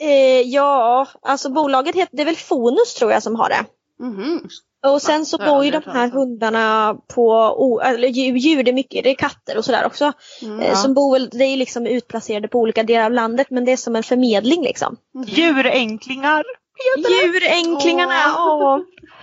[0.00, 3.64] Eh, ja, alltså bolaget heter, det är väl Fonus tror jag som har det.
[4.04, 4.48] Mhm.
[4.86, 9.10] Och sen så bor ju de här hundarna på, eller djur, det är mycket, det
[9.10, 10.12] är katter och sådär också.
[10.42, 10.60] Mm.
[10.60, 13.76] Eh, Som bor det är liksom utplacerade på olika delar av landet men det är
[13.76, 14.96] som en förmedling liksom.
[15.26, 16.44] Djuränklingar.
[16.96, 18.78] Djuränklingarna, Åh.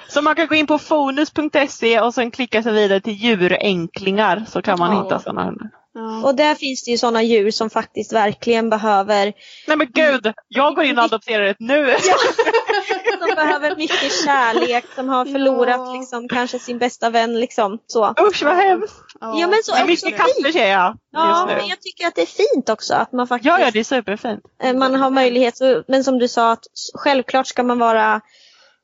[0.08, 4.62] Så man kan gå in på fonus.se och sen klicka sig vidare till djuränklingar så
[4.62, 5.04] kan man Ja.
[5.04, 5.70] hitta sådana hundar.
[5.96, 6.24] Ja.
[6.24, 9.34] Och där finns det ju sådana djur som faktiskt verkligen behöver,
[9.68, 11.86] Nej men gud, jag går in och adopterar ett nu.
[13.20, 15.94] som behöver mycket kärlek, som har förlorat Ja.
[15.94, 18.14] liksom kanske sin bästa vän liksom så.
[18.22, 18.96] Usch vad hemskt.
[19.20, 22.54] Ja, men så också mycket katter ser jag Ja, men jag tycker att det är
[22.54, 24.42] fint också att man faktiskt Ja, ja det är superfint.
[24.64, 28.14] Eh, Man har möjlighet, så- men som du sa, att självklart ska man vara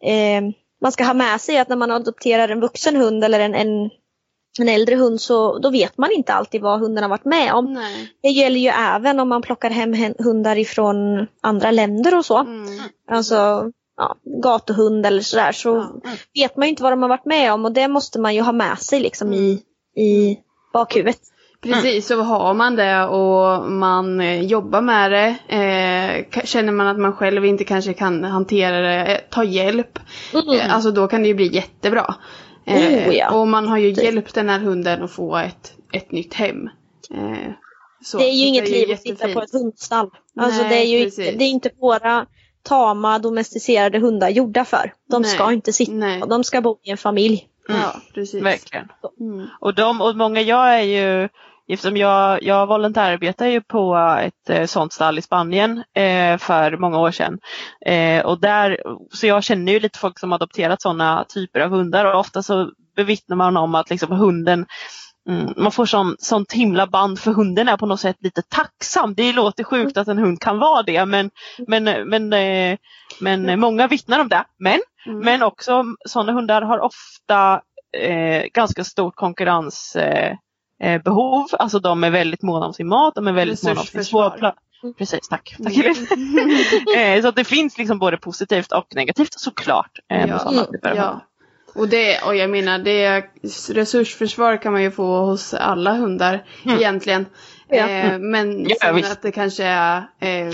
[0.06, 0.42] eh,
[0.82, 3.90] Man ska ha med sig att när man adopterar en vuxen hund eller en, en,
[4.60, 7.74] en äldre hund så då vet man inte alltid vad hunden har varit med om.
[7.74, 8.14] Nej.
[8.22, 12.38] Det gäller ju även om man plockar hem hundar ifrån andra länder och så.
[12.38, 12.80] Mm.
[13.12, 15.52] Alltså ja, gatuhund eller sådär.
[15.52, 15.70] Så
[16.04, 16.12] Ja.
[16.42, 18.42] vet man ju inte vad de har varit med om och det måste man ju
[18.42, 19.62] ha med sig liksom i,
[19.98, 20.38] i
[20.74, 21.20] bakhuvudet.
[21.62, 25.28] Precis, så har man det och man eh, jobbar med det.
[25.56, 30.00] Eh, känner man att man själv inte kanske kan hantera det, eh, ta hjälp.
[30.34, 30.60] Mm.
[30.60, 32.16] Eh, alltså då kan det ju bli jättebra.
[32.66, 32.76] Eh,
[33.08, 33.32] Oh, ja.
[33.40, 36.70] Och man har ju hjälpt den här hunden att få ett, ett nytt hem.
[37.14, 37.52] Eh,
[38.04, 40.10] så, Det är ju inget är liv att sitta på ett hundstall.
[40.40, 41.20] Alltså Nej, det är ju precis.
[41.20, 42.26] inte, det är inte våra
[42.64, 44.94] tama domesticerade hundar gjorda för.
[45.10, 46.22] De Nej, ska inte sitta nej.
[46.30, 47.48] de ska bo i en familj.
[47.68, 48.44] Ja, precis.
[48.44, 48.88] Verkligen.
[49.20, 49.48] Mm.
[49.60, 51.30] Och, de, och många, jag är ju,
[51.68, 57.00] eftersom jag, jag volontärarbetar ju på ett eh, sånt stall i Spanien eh, för många
[57.00, 57.40] år sedan.
[57.86, 62.06] Eh, och där, så jag känner ju lite folk som adopterat sådana typer av hundar
[62.06, 64.66] och ofta så bevittnar man om att liksom hunden
[65.30, 69.14] Mm, man får sån, sånt himla band för hunden är på något sätt lite tacksam.
[69.16, 71.32] Det låter sjukt att en hund kan vara det men,
[71.68, 72.78] men, men, eh,
[73.22, 74.44] men många vittnar om det.
[74.60, 75.20] Men, Mm.
[75.20, 77.62] men också sådana hundar har ofta
[77.98, 80.40] eh, ganska stort konkurrensbehov.
[80.80, 83.86] Eh, eh, alltså de är väldigt måna om sin mat, de är väldigt måna om
[83.86, 84.30] sin Resursförsvar.
[84.38, 84.54] svårpla-
[84.98, 85.56] Precis, tack.
[85.64, 85.74] tack
[86.98, 89.92] eh, så att det finns liksom både positivt och negativt såklart.
[90.12, 90.40] Eh, Ja.
[90.40, 90.98] sådana typer av.
[90.98, 91.22] Ja.
[91.80, 93.24] Och, det, och jag menar, det
[93.70, 97.26] resursförsvar kan man ju få hos alla hundar egentligen.
[97.68, 97.90] Ja.
[97.90, 98.68] Eh, men Mm.
[98.80, 100.54] Ja, att det kanske är eh,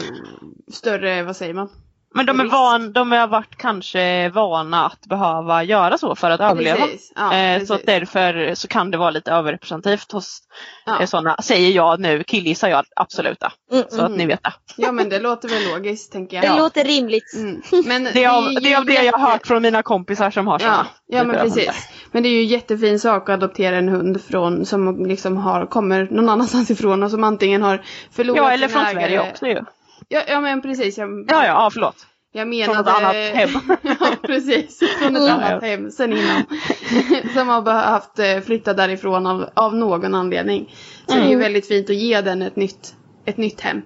[0.72, 1.70] större, vad säger man?
[2.16, 6.40] Men de är van, de har varit kanske vana att behöva göra så för att
[6.40, 6.78] överleva.
[6.86, 7.12] Precis.
[7.16, 7.68] Ja, Eh, precis.
[7.68, 10.40] Så att därför så kan det vara lite överrepresentativt hos
[10.86, 11.00] Ja.
[11.00, 13.40] eh, sådana, säger jag nu, killgissar jag absolut.
[13.40, 13.76] då.
[13.76, 14.54] Mm, Så att ni vet det.
[14.78, 16.58] ja men det låter väl logiskt tänker Det jag.
[16.58, 17.34] låter rimligt.
[17.36, 17.62] Mm.
[17.86, 20.48] Men Det är, av, det är av det jag har hört från mina kompisar som
[20.48, 20.88] har Ja, sådana.
[21.08, 21.56] ja men av hundar.
[21.56, 21.90] precis.
[22.12, 25.66] Men det är ju en jättefin sak att adoptera en hund från, som liksom har,
[25.66, 29.02] kommer någon annanstans ifrån och som antingen har förlorat Ja, eller sin från ägare.
[29.04, 29.60] Sverige också ju.
[30.08, 30.98] Ja, ja men precis.
[30.98, 31.96] Jag, Ja, ja, ja förlåt.
[32.32, 32.80] jag Från menade...
[32.92, 33.50] ett annat hem.
[34.00, 34.80] ja, precis.
[35.00, 35.34] Från ett Mm.
[35.34, 36.44] annat hem sen innan.
[37.34, 40.74] som har behövt eh, flytta därifrån av, av någon anledning.
[41.08, 41.40] Så det är ju Mm.
[41.40, 43.82] väldigt fint att ge den ett nytt, ett nytt hem.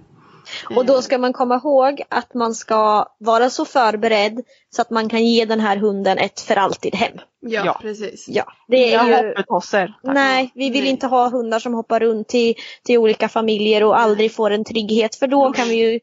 [0.75, 4.41] Och då ska man komma ihåg att man ska vara så förberedd
[4.75, 7.17] så att man kan ge den här hunden ett för alltid hem.
[7.39, 7.77] Ja, Ja.
[7.81, 8.25] precis.
[8.29, 9.33] Ja, det är Jag ju...
[10.03, 10.89] Nej, vi vill Nej.
[10.89, 15.15] inte ha hundar som hoppar runt till, till olika familjer och aldrig får en trygghet
[15.15, 15.99] för då kan vi ju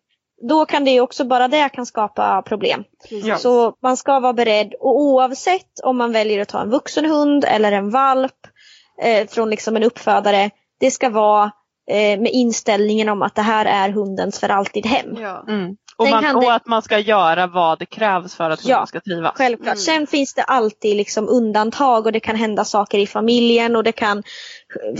[0.49, 2.85] då kan det också, bara det kan skapa problem.
[3.09, 3.41] precis.
[3.41, 7.45] Så man ska vara beredd och oavsett om man väljer att ta en vuxen hund
[7.45, 8.33] eller en valp
[9.03, 10.51] eh, från liksom en uppfödare.
[10.81, 11.51] Det ska vara
[11.91, 15.17] eh, med inställningen om att det här är hundens för alltid hem.
[15.21, 15.45] Ja.
[15.49, 15.77] Mm.
[15.97, 18.87] Och, man, det- och att man ska göra vad det krävs för att hunden Ja,
[18.87, 19.33] ska trivas.
[19.37, 19.67] Självklart.
[19.75, 19.77] Mm.
[19.79, 23.93] Sen finns det alltid liksom undantag och det kan hända saker i familjen och det
[23.93, 24.23] kan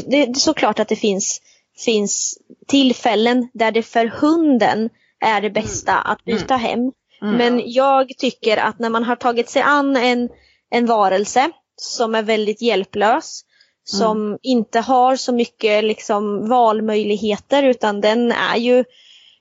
[0.07, 1.41] det är såklart att det finns,
[1.85, 4.91] finns tillfällen där det för hunden
[5.25, 6.93] är det bästa att byta hem.
[7.23, 7.35] Mm.
[7.37, 10.29] Men jag tycker att när man har tagit sig an en,
[10.71, 13.43] en varelse som är väldigt hjälplös,
[13.87, 18.85] som inte har så mycket liksom valmöjligheter utan den är ju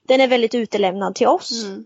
[0.08, 1.84] den är väldigt utelämnad till oss Mm.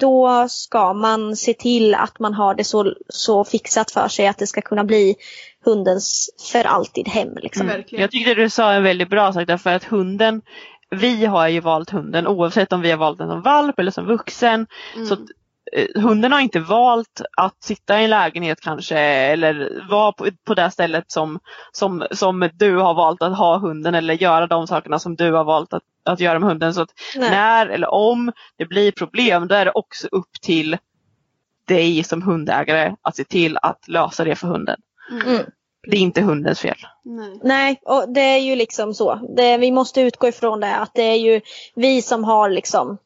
[0.00, 4.38] då ska man se till att man har det så, så fixat för sig att
[4.38, 5.16] det ska kunna bli
[5.64, 7.34] hundens för alltid hem.
[7.36, 7.66] Liksom.
[7.66, 8.02] Verkligen.
[8.02, 10.42] Jag tyckte du sa en väldigt bra sak därför att hunden,
[10.90, 14.06] vi har ju valt hunden oavsett om vi har valt den som valp eller som
[14.06, 14.66] vuxen.
[14.96, 15.06] Mm.
[15.06, 15.16] Så
[15.94, 20.70] hunden har inte valt att sitta i en lägenhet kanske eller vara på, på det
[20.70, 21.38] stället som,
[21.72, 25.44] som, som du har valt att ha hunden eller göra de sakerna som du har
[25.44, 26.74] valt att, att göra med hunden.
[26.74, 30.76] Så när eller om det blir problem då är det också upp till
[31.64, 34.80] dig som hundägare att se till att lösa det för hunden.
[35.10, 35.44] Mm.
[35.82, 36.76] Det är inte hundens fel.
[37.04, 37.40] Nej.
[37.42, 39.34] Nej, och det är ju liksom så.
[39.36, 41.40] Det, vi måste utgå ifrån det att det är ju
[41.74, 42.98] vi som har liksom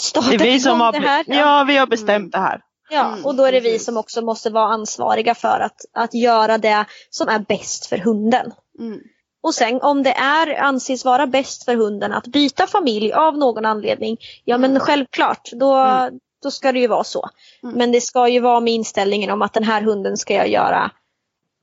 [0.00, 1.24] startat är vi som har, det här.
[1.28, 2.60] ja, vi har bestämt det här.
[2.92, 6.14] Ja, Mm, och då är det vi som också måste vara ansvariga för att, att
[6.14, 8.52] göra det som är bäst för hunden.
[8.78, 9.00] Mm.
[9.42, 13.64] Och sen om det är anses vara bäst för hunden att byta familj av någon
[13.64, 16.18] anledning, ja men självklart, då, Mm.
[16.42, 17.28] då ska det ju vara så.
[17.62, 17.74] Mm.
[17.78, 20.90] Men det ska ju vara med inställningen om att den här hunden ska jag göra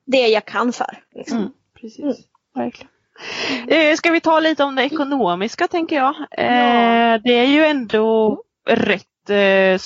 [0.05, 1.03] det jag kan för.
[1.15, 1.37] Liksom.
[1.37, 1.49] Mm.
[1.81, 1.99] Precis.
[1.99, 2.15] Mm.
[2.55, 2.91] Verkligen.
[3.67, 6.15] Eh, ska vi ta lite om det ekonomiska tänker jag.
[6.31, 7.17] Eh, Ja.
[7.23, 9.79] Det är ju ändå rätt eh,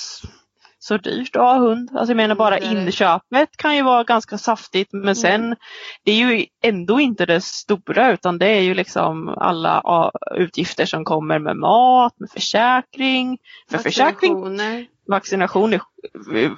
[0.78, 1.90] så dyrt att ha hund.
[1.94, 5.56] Alltså jag menar bara inköpet kan ju vara ganska saftigt men sen
[6.04, 11.04] det är ju ändå inte det stora utan det är ju liksom alla utgifter som
[11.04, 13.38] kommer med mat, med försäkring,
[13.70, 14.86] för försäkring, Vaccinationer.
[15.08, 15.78] vaccination,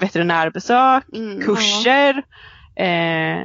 [0.00, 1.40] veterinärbesök, Mm.
[1.40, 2.22] kurser.
[2.76, 3.44] Eh,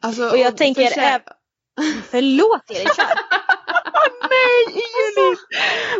[0.00, 1.32] Alltså, Och jag tänker försä- äv-
[2.10, 3.04] Förlåt Erik, kör!
[4.30, 5.38] nej Julis!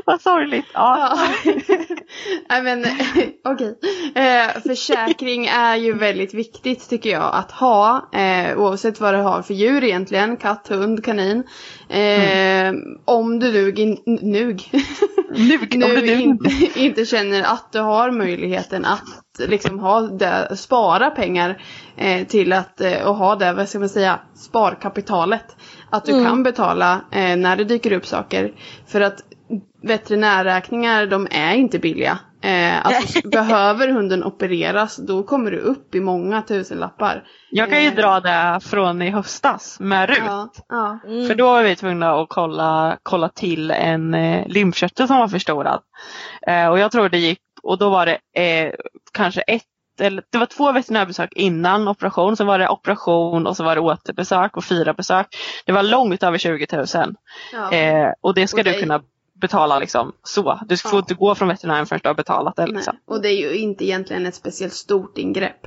[0.04, 0.66] Vad sorgligt.
[0.74, 1.18] Ja.
[1.44, 1.52] Ja.
[2.48, 2.84] Nej men
[3.44, 3.78] okej.
[4.14, 8.10] Eh, försäkring är ju väldigt viktigt tycker jag att ha.
[8.12, 10.36] Eh, oavsett vad du har för djur egentligen.
[10.36, 11.44] Katt, hund, kanin.
[11.88, 12.72] Eh,
[13.04, 14.70] Om du nug, in, nug.
[15.36, 16.50] Nu, om du nu inte,
[16.80, 21.62] inte känner att du har möjligheten att liksom ha det, spara pengar
[21.96, 25.56] eh, till att eh, och ha det, vad ska man säga, sparkapitalet.
[25.90, 26.24] Att du Mm.
[26.24, 28.52] kan betala eh, när det dyker upp saker.
[28.86, 29.20] För att
[29.82, 32.18] veterinärräkningar de är inte billiga.
[32.42, 37.22] Eh, alltså, behöver hunden opereras då kommer du upp i många tusenlappar.
[37.50, 40.18] Jag kan ju Eh, dra det från i höstas med Rut.
[40.26, 40.98] Ja, ja.
[41.06, 41.26] Mm.
[41.28, 45.80] För då var vi tvungna att kolla, kolla till en eh, lymfkörtel som var förstorad.
[46.46, 48.72] Eh, och jag tror det gick, och då var det eh,
[49.12, 49.62] kanske ett
[50.00, 53.80] eller, det var två veterinärbesök innan operation, sen var det operation och så var det
[53.80, 55.26] återbesök och fyra besök.
[55.66, 56.86] Det var långt över 20 000.
[57.52, 57.72] ja.
[57.72, 59.02] Eh, och det ska Och du det- kunna
[59.40, 60.60] betala liksom så.
[60.66, 60.98] Du får Ja.
[60.98, 62.66] inte gå från veterinären förrän du har betalat det.
[62.66, 62.96] Liksom.
[63.06, 65.66] Och det är ju inte egentligen ett speciellt stort ingrepp.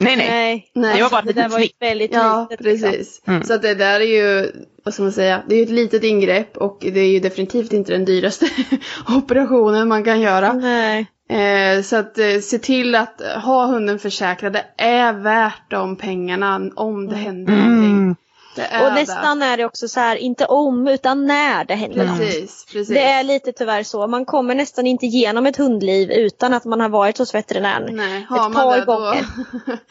[0.00, 0.28] Nej, nej.
[0.28, 0.96] Nej, Nej.
[0.96, 2.66] Det var bara det ett där litet var ju väldigt Ja, litet.
[2.66, 2.90] liksom.
[2.90, 3.22] precis.
[3.26, 3.42] Mm.
[3.42, 4.52] Så att det där är ju,
[4.84, 7.72] vad ska man säga, det är ju ett litet ingrepp och det är ju definitivt
[7.72, 8.46] inte den dyraste
[9.16, 10.52] operationen man kan göra.
[10.52, 11.06] Nej.
[11.28, 16.70] Eh, så att eh, se till att ha hunden försäkrad, det är värt de pengarna
[16.76, 17.96] om det händer någonting.
[17.96, 18.10] Mm.
[18.10, 18.27] Är
[18.62, 22.04] Och nästan är det också så här, inte om utan när det händer det.
[22.06, 22.18] något.
[22.18, 22.88] Precis, precis.
[22.88, 24.06] Det är lite tyvärr så.
[24.06, 27.96] Man kommer nästan inte igenom ett hundliv utan att man har varit hos veterinären.
[27.96, 28.92] Nej, ett har man par det då...
[28.94, 29.24] gånger.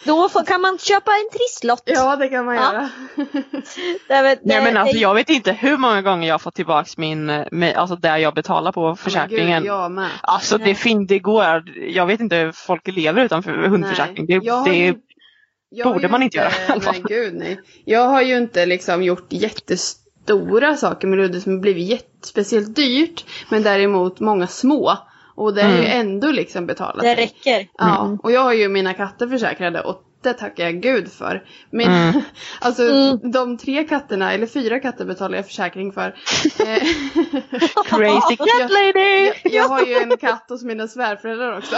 [0.06, 1.84] Då får, kan man köpa en trisslott.
[1.86, 2.74] ja, det kan man Ja.
[2.74, 2.90] göra.
[4.08, 6.40] Det, väl- Nej det- men alltså det- jag vet inte hur många gånger jag har
[6.40, 9.62] fått tillbaks min, eh, med, alltså där jag betalar på försäkringen.
[9.64, 10.10] Gud, jag med.
[10.22, 14.26] Alltså det, fin, det går, jag vet inte hur folk lever utan för hundförsäkring.
[14.30, 14.40] Nej.
[14.40, 14.96] Det, Jag har det,
[15.70, 16.94] Jag borde ju man inte göra i alla fall.
[16.94, 17.60] Nej, gud nej.
[17.86, 22.76] Jag har ju inte liksom gjort jättestora saker med Ludde som har blivit jätte, speciellt
[22.76, 23.26] dyrt.
[23.50, 24.98] Men däremot många små.
[25.36, 26.00] Och det är ju Mm.
[26.08, 27.02] ändå liksom betalat.
[27.04, 27.68] det räcker.
[27.78, 31.44] Ja, och jag har ju mina katter försäkrade och det tackar jag gud för.
[31.72, 32.22] Men Mm.
[32.60, 33.32] alltså Mm.
[33.32, 36.16] de tre katterna, eller fyra katter betalar jag försäkring för.
[36.60, 36.84] Eh,
[37.86, 39.26] crazy cat Jag- lady!
[39.26, 41.76] jag, jag har ju en katt hos mina svärföräldrar också.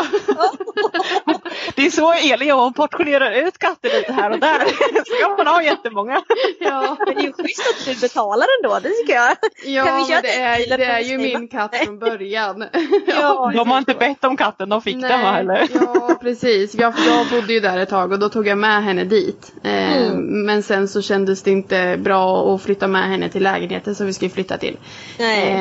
[1.76, 4.60] Det är så Elin och hon portionerar ut katter lite här och där.
[5.06, 6.22] Så kan man ha jättemånga.
[6.60, 6.98] ja.
[7.00, 9.36] Men det är ju schysst att du betalar ändå, det tycker jag.
[9.66, 10.36] Ja, Kan vi köra men det
[10.74, 12.66] är, det är ju min katt från början.
[13.08, 15.68] Ja, De har inte bett om katten, de fick den va eller?
[15.74, 16.76] Ja, precis.
[16.76, 19.54] Jag, jag bodde ju där ett tag och då tog jag med henne dit.
[19.64, 20.46] Eh, Mm.
[20.46, 24.14] Men sen så kändes det inte bra att flytta med henne till lägenheten som vi
[24.14, 24.78] skulle flytta till.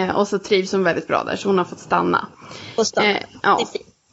[0.09, 2.27] Eh, och så trivs hon väldigt bra där så hon har fått stanna.
[3.05, 3.59] Eh, ja,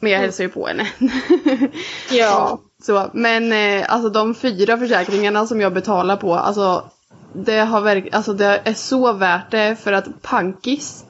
[0.00, 0.86] men jag hälsar ju på henne.
[2.10, 2.58] Ja.
[2.82, 6.84] Så, men eh, alltså de fyra försäkringarna som jag betalar på, alltså
[7.32, 11.04] det, har verk- alltså det är så värt det för att Pankis,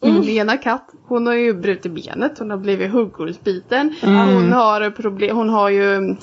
[0.00, 3.94] min ena katt, hon har ju brutit benet, hon har blivit huggormsbiten.
[4.02, 6.16] Hon har problem, hon har ju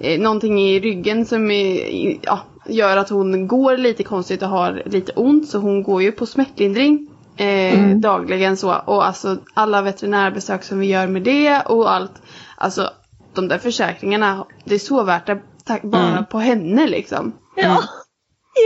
[0.00, 4.82] eh, någonting i ryggen som är, ja, gör att hon går lite konstigt och har
[4.86, 8.74] lite ont så hon går ju på smärtlindring eh, dagligen så.
[8.86, 12.12] Och alltså alla veterinärbesök som vi gör med det och allt.
[12.56, 12.90] Alltså
[13.34, 17.32] de där försäkringarna, det är så värt det tack, bara på henne liksom.
[17.56, 17.82] Ja.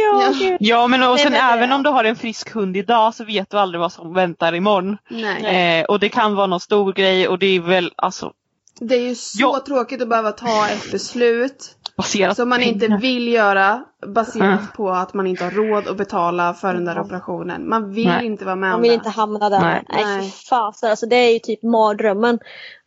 [0.02, 0.56] Ja, Ja.
[0.60, 3.14] Ja men och Nej, sen men det- även om du har en frisk hund idag
[3.14, 4.96] så vet du aldrig vad som väntar imorgon.
[5.10, 5.78] Nej.
[5.80, 8.32] Eh, och det kan vara någon stor grej och det är väl alltså
[8.80, 9.62] Det är ju så Ja.
[9.66, 13.00] tråkigt att behöva ta ett beslut baserat som man inte pengar.
[13.00, 14.66] vill göra baserat Mm.
[14.76, 17.68] på att man inte har råd att betala för den där operationen.
[17.68, 18.26] Man vill Nej.
[18.26, 18.94] inte vara med Man om vill det.
[18.94, 19.60] inte hamna där.
[19.60, 19.84] Nej.
[19.88, 20.22] Nej, Nej.
[20.22, 20.90] fy fasen.
[20.90, 22.38] Alltså, det är ju typ mardrömmen.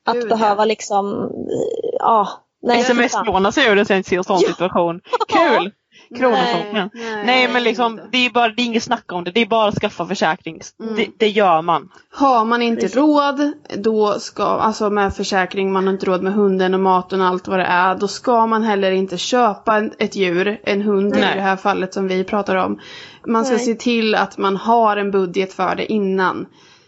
[0.05, 0.35] Att Gud, ja.
[0.37, 2.27] behöva liksom, eh, ja.
[2.63, 2.79] nej.
[2.79, 4.37] Sms-låna sig ur en sån Ja.
[4.37, 4.99] situation.
[5.27, 5.71] Kul!
[6.15, 6.89] Kronofogden.
[6.93, 9.31] Nej, Nej men liksom det är, bara, det är inget snack om det.
[9.31, 10.61] Det är bara att skaffa försäkring.
[10.79, 10.95] Mm.
[10.95, 11.89] Det, det gör man.
[12.13, 12.97] Har man inte Precis.
[12.97, 17.27] råd, då ska, alltså med försäkring, man har inte råd med hunden och maten och
[17.27, 21.09] allt vad det är, då ska man heller inte köpa en, ett djur, en hund
[21.09, 21.31] Nej.
[21.31, 22.79] i det här fallet som vi pratar om.
[23.25, 23.65] Man ska Nej.
[23.65, 26.45] se till att man har en budget för det innan.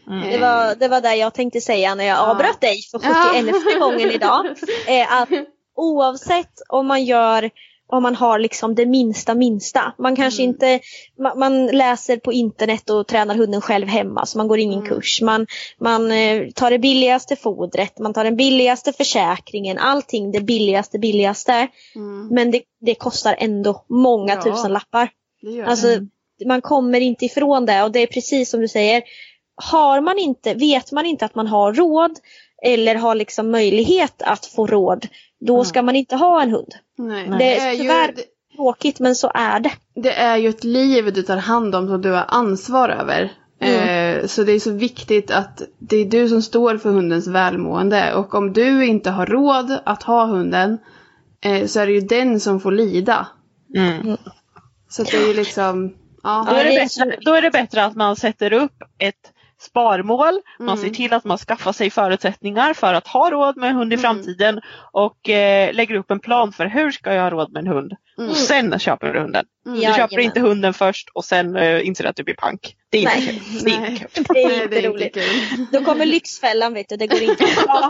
[0.07, 0.29] Mm.
[0.29, 2.31] Det var, det var det jag tänkte säga när jag Ja.
[2.31, 3.31] avbröt dig för Ja.
[3.33, 4.45] 71 gången idag.
[4.87, 5.29] Eh, att
[5.75, 7.49] oavsett om man gör
[7.91, 9.93] om man har liksom det minsta minsta.
[9.97, 10.49] Man kanske Mm.
[10.49, 10.79] inte,
[11.19, 14.89] man, man läser på internet och tränar hunden själv hemma så man går ingen Mm.
[14.89, 15.21] kurs.
[15.21, 15.47] Man,
[15.79, 21.67] man eh, tar det billigaste fodret, man tar den billigaste försäkringen, allting det billigaste billigaste.
[21.95, 24.41] Mm, Men det, det kostar ändå många Ja.
[24.43, 25.09] tusen lappar.
[25.65, 25.87] Alltså,
[26.39, 26.45] det.
[26.47, 29.03] man kommer inte ifrån det och det är precis som du säger.
[29.71, 32.11] Har man inte, vet man inte att man har råd
[32.65, 35.07] eller har liksom möjlighet att få råd,
[35.39, 35.65] då Mm.
[35.65, 36.73] ska man inte ha en hund.
[36.97, 37.27] Nej.
[37.29, 38.23] Det Det, är är ju, tyvärr- det,
[38.55, 39.71] Tråkigt men så är det.
[39.95, 43.31] det är ju ett liv du tar hand om som du har ansvar över.
[43.61, 44.19] Mm.
[44.19, 48.13] Eh, så det är så viktigt att det är du som står för hundens välmående.
[48.15, 50.77] Och om du inte har råd att ha hunden
[51.41, 53.27] eh, så är det ju den som får lida.
[53.75, 54.17] Mm.
[54.89, 56.45] Så det är ju liksom, Då, ja.
[56.47, 59.28] Ja, är det bättre, då är det bättre att man sätter upp ett
[59.59, 60.77] sparmål, man Mm.
[60.81, 63.95] ser till att man skaffar sig förutsättningar för att ha råd med en hund i
[63.95, 64.01] Mm.
[64.01, 67.67] framtiden och eh, lägger upp en plan för hur ska jag ha råd med en
[67.67, 67.93] hund.
[68.17, 68.29] Mm.
[68.31, 69.45] Och sen köper du hunden.
[69.65, 69.79] Mm.
[69.79, 69.89] Du Ja.
[69.93, 70.25] köper Jajamän.
[70.25, 72.75] inte hunden först och sen eh, inser att du blir pank.
[72.89, 73.27] Det är inte Nej.
[73.27, 73.63] kul.
[73.63, 73.91] Det är Nej.
[73.91, 74.25] inte kul.
[74.33, 75.71] Det är Nej, inte det är inte roligt.
[75.71, 77.45] Då kommer Lyxfällan vet du, det går inte.
[77.67, 77.89] ja,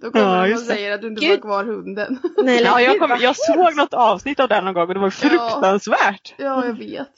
[0.00, 1.34] då kommer Ja, de och säger att du inte Gud.
[1.34, 2.18] får kvar hunden.
[2.44, 5.10] Nej, Ja, jag, kom, jag såg något avsnitt av den någon gång och det var
[5.10, 6.34] fruktansvärt.
[6.36, 7.08] Ja, jag vet.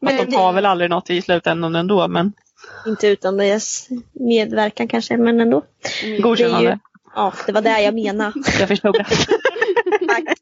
[0.00, 2.32] Men de det- tar väl aldrig något i slutändan ändå men
[2.86, 5.62] Inte utan deras medverkan kanske, men ändå.
[6.22, 6.78] godkännande.
[7.14, 8.32] Ja, det var det jag menade.
[8.58, 9.06] Jag förstod det.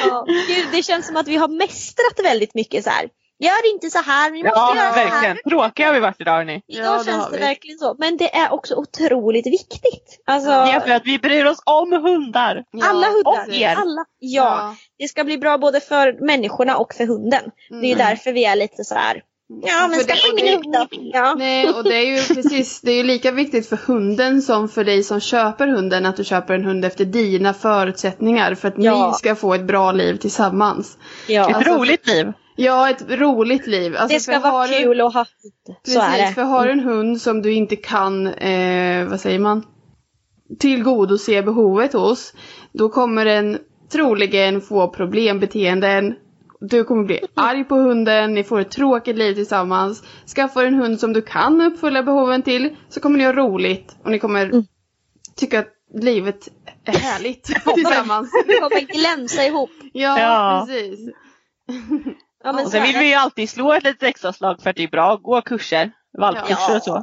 [0.00, 3.08] Ja, gud, det känns som att vi har mästrat väldigt mycket så här.
[3.40, 5.10] Gör inte så här, ni måste Ja, göra så här.
[5.10, 5.36] verkligen.
[5.50, 6.62] Tråkiga har vi varit idag hörni.
[6.68, 7.42] Idag Ja, det känns det vi.
[7.42, 7.96] verkligen så.
[7.98, 10.22] Men det är också otroligt viktigt.
[10.26, 12.64] Alltså, Ja, för att vi bryr oss om hundar.
[12.82, 13.46] alla hundar.
[13.48, 13.74] och er.
[13.76, 17.42] Alla, ja, det ska bli bra både för människorna och för hunden.
[17.70, 19.22] Det är ju därför vi är lite så här.
[19.62, 20.86] Ja, men ska det- och min det- hund då?
[21.18, 21.34] Ja.
[21.38, 24.84] Nej, och det är ju precis, det är ju lika viktigt för hunden som för
[24.84, 29.08] dig som köper hunden att du köper en hund efter dina förutsättningar för att Ja.
[29.10, 30.98] ni ska få ett bra liv tillsammans.
[31.26, 31.50] ja.
[31.50, 32.32] Ett Alltså, roligt liv.
[32.60, 33.96] Ja, ett roligt liv.
[33.96, 35.24] Alltså, Det ska vara kul att ha.
[35.24, 35.30] Så
[35.68, 36.34] är Precis, det.
[36.34, 39.62] för har du en hund som du inte kan, eh, vad säger man,
[40.58, 42.34] tillgodose behovet hos,
[42.72, 43.58] då kommer den
[43.92, 46.14] troligen få problembeteenden.
[46.60, 50.02] Du kommer bli arg på hunden, ni får ett tråkigt liv tillsammans.
[50.34, 53.96] Skaffar du en hund som du kan uppfylla behoven till så kommer ni ha roligt
[54.04, 54.64] och ni kommer Mm.
[55.36, 55.68] tycka att
[56.02, 56.48] livet
[56.84, 57.44] är härligt
[57.74, 58.30] tillsammans.
[58.46, 59.70] Vi kommer glänsa ihop.
[59.92, 60.66] Ja, Ja.
[60.68, 61.00] precis.
[62.56, 64.82] Ja, Och sen vill vi ju alltid slå ett litet extra slag för att det
[64.82, 65.90] är bra att gå kurser.
[66.18, 66.76] Valpkurser Ja.
[66.76, 67.02] och så.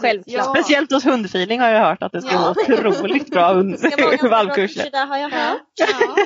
[0.00, 0.56] Självklart.
[0.56, 2.38] Speciellt hos hundfeeling har jag hört att det ska Ja.
[2.40, 2.50] vara
[2.90, 3.78] otroligt bra hund-
[4.20, 4.66] bra valpkurser.
[4.82, 5.58] kurser där har jag hört.
[5.78, 6.16] Ja.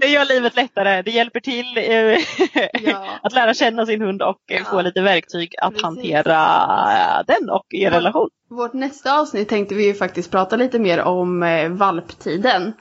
[0.00, 1.02] Det gör livet lättare.
[1.02, 5.70] Det hjälper till eh, att lära känna sin hund och eh, få lite verktyg att
[5.70, 5.84] Precis.
[5.84, 6.36] hantera
[7.26, 8.28] den och er relation.
[8.50, 12.72] Vårt nästa avsnitt tänkte vi ju faktiskt prata lite mer om eh, valptiden.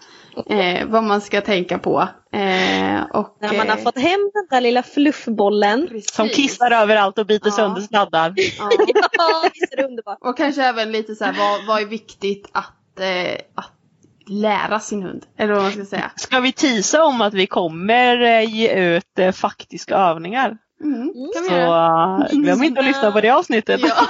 [0.45, 1.99] Eh, vad man ska tänka på.
[2.33, 5.87] Eh, och, När man har eh, fått hem den där lilla fluffbollen.
[5.87, 6.13] precis.
[6.13, 7.55] Som kissar överallt och biter Ja.
[7.55, 8.33] sönder sladdar.
[8.59, 8.69] Ja.
[9.17, 10.17] Ja, visst är det underbart.
[10.21, 13.71] Och kanske även lite så här, vad, vad är viktigt att, eh, att
[14.29, 15.23] lära sin hund?
[15.37, 16.11] Eller vad man ska säga.
[16.15, 20.57] Ska vi tisa om att vi kommer eh, ge ut eh, faktiska övningar?
[20.83, 23.81] Mm, vi Så eh, glöm inte att lyssna på det avsnittet.
[23.81, 24.07] Ja.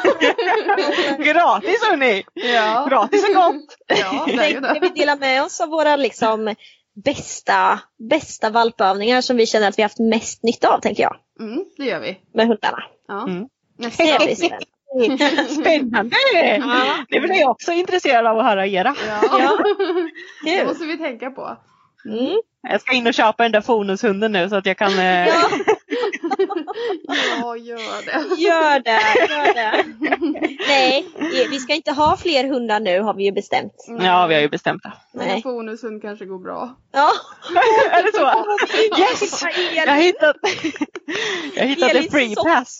[1.23, 2.23] Gratis hörni!
[2.33, 2.87] ja.
[2.89, 3.77] Gratis är gott!
[3.87, 4.93] Ja, det är ju Tänkte vi det.
[4.95, 6.55] dela med oss av våra liksom
[7.03, 11.15] bästa, bästa valpövningar som vi känner att vi haft mest nytta av, tänker jag.
[11.39, 12.17] Mm, det gör vi.
[12.33, 12.83] Med hundarna.
[13.07, 13.23] Ja.
[13.27, 13.47] Mm.
[13.77, 14.53] Nästa avsnitt.
[15.61, 16.15] spännande.
[16.59, 17.05] Ja.
[17.09, 18.95] Det blir jag också intresserad av att höra era.
[19.07, 19.39] Ja.
[19.39, 19.57] Ja.
[20.45, 21.57] Det måste vi tänka på.
[22.05, 22.41] Mm.
[22.69, 24.99] Jag ska in och köpa den där fonushunden nu så att jag kan...
[24.99, 25.27] Eh...
[25.27, 25.49] Ja,
[27.41, 28.41] Ja, gör det.
[28.41, 29.85] gör det, gör det.
[30.67, 31.05] Nej,
[31.49, 33.73] vi ska inte ha fler hundar nu har vi ju bestämt.
[33.87, 34.93] Ja, vi har ju bestämt det.
[35.11, 35.41] Men en Nej.
[35.43, 36.75] bonushund kanske går bra.
[36.91, 37.11] Ja.
[37.91, 39.01] är det så?
[39.01, 39.43] Yes!
[39.75, 40.35] Jag har hittat,
[41.55, 42.79] jag har hittat en free pass.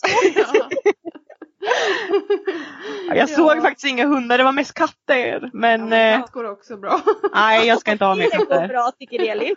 [3.18, 3.22] Ja.
[3.22, 3.36] Jag Ja.
[3.36, 5.50] såg faktiskt inga hundar, det var mest katter.
[5.52, 7.00] Men eh, Katt går också bra.
[7.34, 8.68] nej, jag ska inte ha mer Det går katter.
[8.68, 9.54] bra tycker Elin.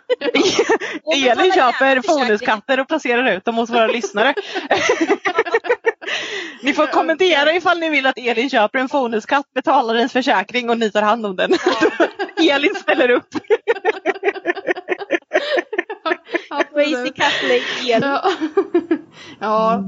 [1.30, 4.34] Elin köper bonuskatter och placerar ut dem hos våra lyssnare.
[6.62, 10.78] ni får kommentera ifall ni vill att Elin köper en bonuskatt, betalar ens försäkring och
[10.78, 11.52] ni tar hand om den.
[12.50, 13.28] Elin ställer upp.
[16.74, 18.08] Crazy cat lady Elin.
[18.10, 18.24] Ja.
[19.40, 19.84] ja.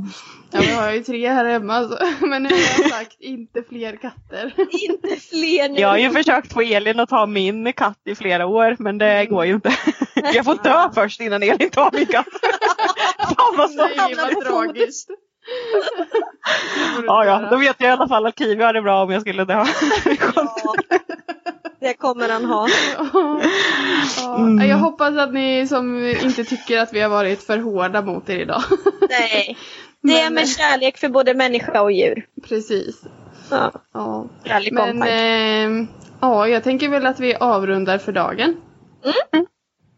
[0.55, 1.99] Ja, vi har ju tre här hemma så.
[2.27, 4.55] men nu har jag sagt inte fler katter.
[4.91, 5.81] Inte fler nu.
[5.81, 9.27] Jag har ju försökt få Elin att ta min katt i flera år men det
[9.27, 9.77] går ju inte.
[10.35, 12.27] Jag får dö först innan Elin tar min katt.
[13.19, 14.35] Fan vad Nej, sorgligt.
[14.35, 15.11] vad tragiskt.
[17.07, 19.21] Ja, ja, då vet jag i alla fall att Kiwi har det bra om jag
[19.21, 19.65] skulle dö.
[20.35, 20.47] Ja.
[21.81, 22.69] Det kommer han ha.
[23.13, 23.41] Ja,
[24.37, 24.69] Mm.
[24.69, 28.39] Jag hoppas att ni som inte tycker att vi har varit för hårda mot er
[28.39, 28.63] idag.
[29.09, 29.57] Nej.
[30.05, 32.27] Det är med kärlek för både människa och djur.
[32.49, 33.03] Precis.
[33.51, 33.73] Ja.
[33.93, 34.27] Ja.
[34.45, 35.03] Kärlek Men
[35.83, 35.87] eh,
[36.21, 38.57] ja, jag tänker väl att vi avrundar för dagen.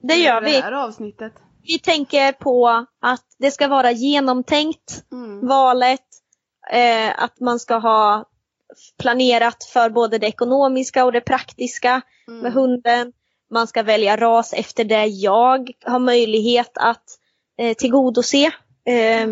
[0.02, 0.60] Det gör Det vi.
[0.60, 1.32] här avsnittet.
[1.62, 5.46] Vi tänker på att det ska vara genomtänkt, Mm.
[5.46, 6.00] valet.
[6.72, 8.24] Eh, att man ska ha
[9.00, 12.52] planerat för både det ekonomiska och det praktiska med Mm.
[12.52, 13.12] hunden.
[13.50, 17.04] Man ska välja ras efter det jag har möjlighet att
[17.58, 18.44] eh, tillgodose.
[18.86, 19.26] Eh,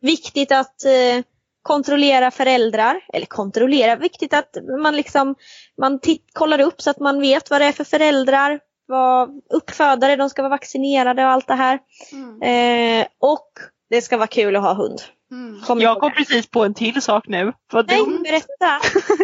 [0.00, 1.24] viktigt att eh,
[1.62, 5.34] kontrollera föräldrar, eller kontrollera, viktigt att man liksom
[5.80, 10.16] man titt, kollar upp så att man vet vad det är för föräldrar, vad uppfödare,
[10.16, 11.78] de ska vara vaccinerade och allt det här.
[12.12, 12.42] Mm.
[12.42, 13.48] Eh, och
[13.90, 14.98] det ska vara kul att ha hund.
[15.32, 15.60] Mm.
[15.60, 17.52] Kom Jag kom precis på en till sak nu.
[17.72, 18.22] Vad Nej, dumt.
[18.22, 18.80] berätta.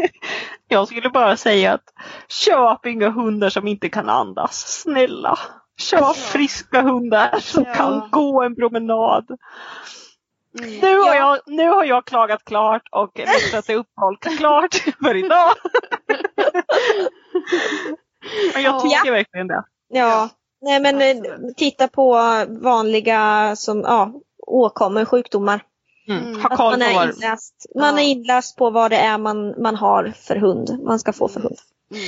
[0.68, 1.84] Jag skulle bara säga att
[2.28, 4.80] köp inga hundar som inte kan andas.
[4.82, 5.38] Snälla.
[5.80, 7.74] Köp friska hundar som Ja.
[7.74, 9.26] kan gå en promenad.
[10.58, 10.80] Mm.
[10.80, 11.14] Nu har, Ja.
[11.46, 15.52] jag, nu har jag klagat klart och lyssnat till uppehåll klart för idag.
[18.54, 19.64] Men jag tycker verkligen det.
[19.88, 20.28] Ja,
[20.60, 21.56] nej men eh, Absolut.
[21.56, 22.12] titta på
[22.48, 24.12] vanliga som, ja,
[24.46, 25.60] åkommor, sjukdomar.
[26.08, 26.24] Mm.
[26.24, 26.40] Mm.
[26.42, 28.02] Ha koll man är, vad inläst, man Ja.
[28.02, 31.40] är inläst på vad det är man, man har för hund, man ska få för
[31.40, 31.56] hund.
[31.90, 32.02] Mm.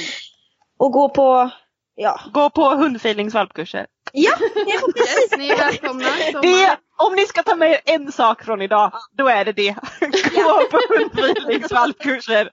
[0.79, 1.51] Och gå på,
[1.95, 3.87] ja, Gå på hundfeelingsvalpkurser.
[4.13, 5.33] ja det är precis.
[5.33, 6.43] Yes, ni är välkomna i sommar.
[6.43, 9.77] Det, om ni ska ta med er en sak från idag, då är det det.
[10.35, 12.51] Gå på hundfeelingsvalpkurser.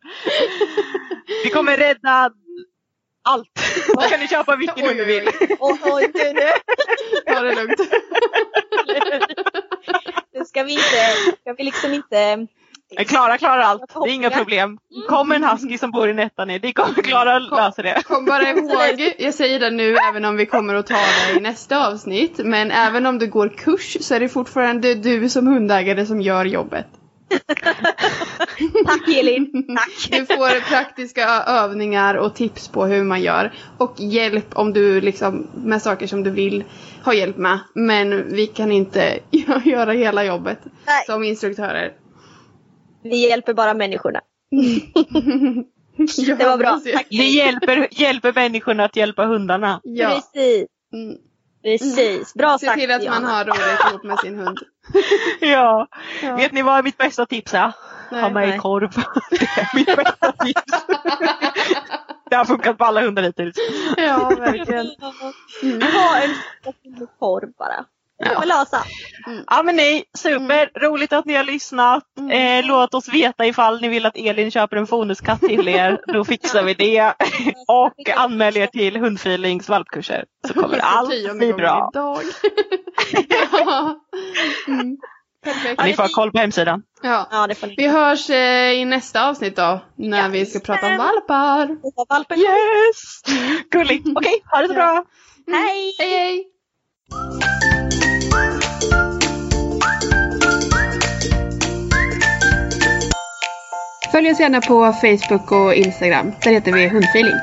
[1.44, 2.32] Vi kommer rädda
[3.24, 3.50] allt.
[3.88, 5.30] Då kan ni köpa vilken hund ni vill.
[5.60, 6.50] Oj, oj, nu, nu.
[7.34, 7.80] Ta det lugnt.
[10.34, 12.48] Nu ska vi inte, ska vi liksom inte
[13.08, 14.78] Klara klarar allt, det är inga problem.
[15.10, 18.02] Kommer en husky som bor i Nettan, det kommer Klara lösa det.
[18.06, 21.42] Kom bara ihåg, jag säger det nu även om vi kommer att ta det i
[21.42, 26.06] nästa avsnitt, men även om du går kurs så är det fortfarande du som hundägare
[26.06, 26.88] som gör jobbet.
[28.86, 30.10] Tack Elin, tack.
[30.12, 33.54] Du får praktiska övningar och tips på hur man gör.
[33.78, 36.64] Och hjälp om du liksom med saker som du vill
[37.04, 37.60] ha hjälp med.
[37.74, 39.20] Men vi kan inte
[39.66, 41.06] göra hela jobbet Nej.
[41.06, 41.92] som instruktörer.
[43.10, 44.22] Vi hjälper bara människorna.
[46.18, 46.80] Ja, Det var bra.
[46.94, 47.08] Tack.
[47.10, 49.80] Vi hjälper, hjälper människorna att hjälpa hundarna.
[49.84, 50.10] Ja.
[50.10, 51.18] Precis, Mm.
[51.64, 52.34] precis.
[52.34, 53.28] Bra Se sagt till att man Diana.
[53.28, 54.60] har roligt ihop med sin hund.
[55.40, 55.88] Ja.
[56.24, 56.36] Ja.
[56.36, 57.72] Vet ni vad mitt bästa tips är?
[58.12, 58.60] Nej, ha med nej.
[58.60, 58.90] korv.
[59.30, 60.62] Det är mitt bästa tips.
[62.30, 63.56] Det har funkat på alla hundar hittills.
[63.98, 64.88] Ja, verkligen.
[65.64, 65.82] Mm.
[65.82, 67.86] Ha en korv bara.
[68.24, 68.84] Kommer lösa.
[69.48, 70.80] Ja men nej, super.
[70.80, 72.04] Roligt att ni har lyssnat.
[72.32, 76.00] Eh, låt oss veta ifall ni vill att Elin köper en fonuskatt till er.
[76.14, 77.14] Då fixar vi det.
[77.68, 80.26] Och anmäl er till hundfeelings valpkurser.
[80.48, 81.90] Så kommer allt bli bra.
[81.94, 82.22] Idag.
[83.52, 83.96] ja.
[84.68, 84.98] Mm.
[85.44, 85.84] Perfekt.
[85.84, 86.84] Ni får ha koll på hemsidan.
[87.02, 87.28] Ja.
[87.32, 87.76] Ja, det får ni.
[87.78, 90.28] Vi hörs eh, i nästa avsnitt då, när Ja.
[90.28, 91.78] vi ska prata om valpar.
[92.10, 92.38] Valpen.
[92.40, 93.22] Yes!
[93.72, 94.08] Gulligt.
[94.16, 95.04] Okej, ha det så bra.
[95.48, 95.96] Hej!
[96.00, 96.46] Hej hej!
[104.16, 106.32] Följ oss gärna på Facebook och Instagram.
[106.44, 107.36] Där heter vi Hundfeeling.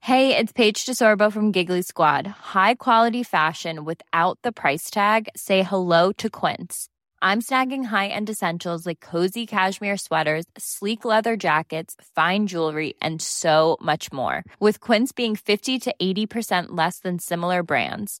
[0.00, 2.26] Hey, it's Paige DeSorbo from Giggly Squad.
[2.54, 5.28] High quality fashion without the price tag.
[5.36, 6.88] Say hello to Quince.
[7.22, 13.78] I'm snagging high-end essentials like cozy cashmere sweaters, sleek leather jackets, fine jewelry, and so
[13.80, 14.44] much more.
[14.60, 18.20] With Quince being 50 to 80% less than similar brands.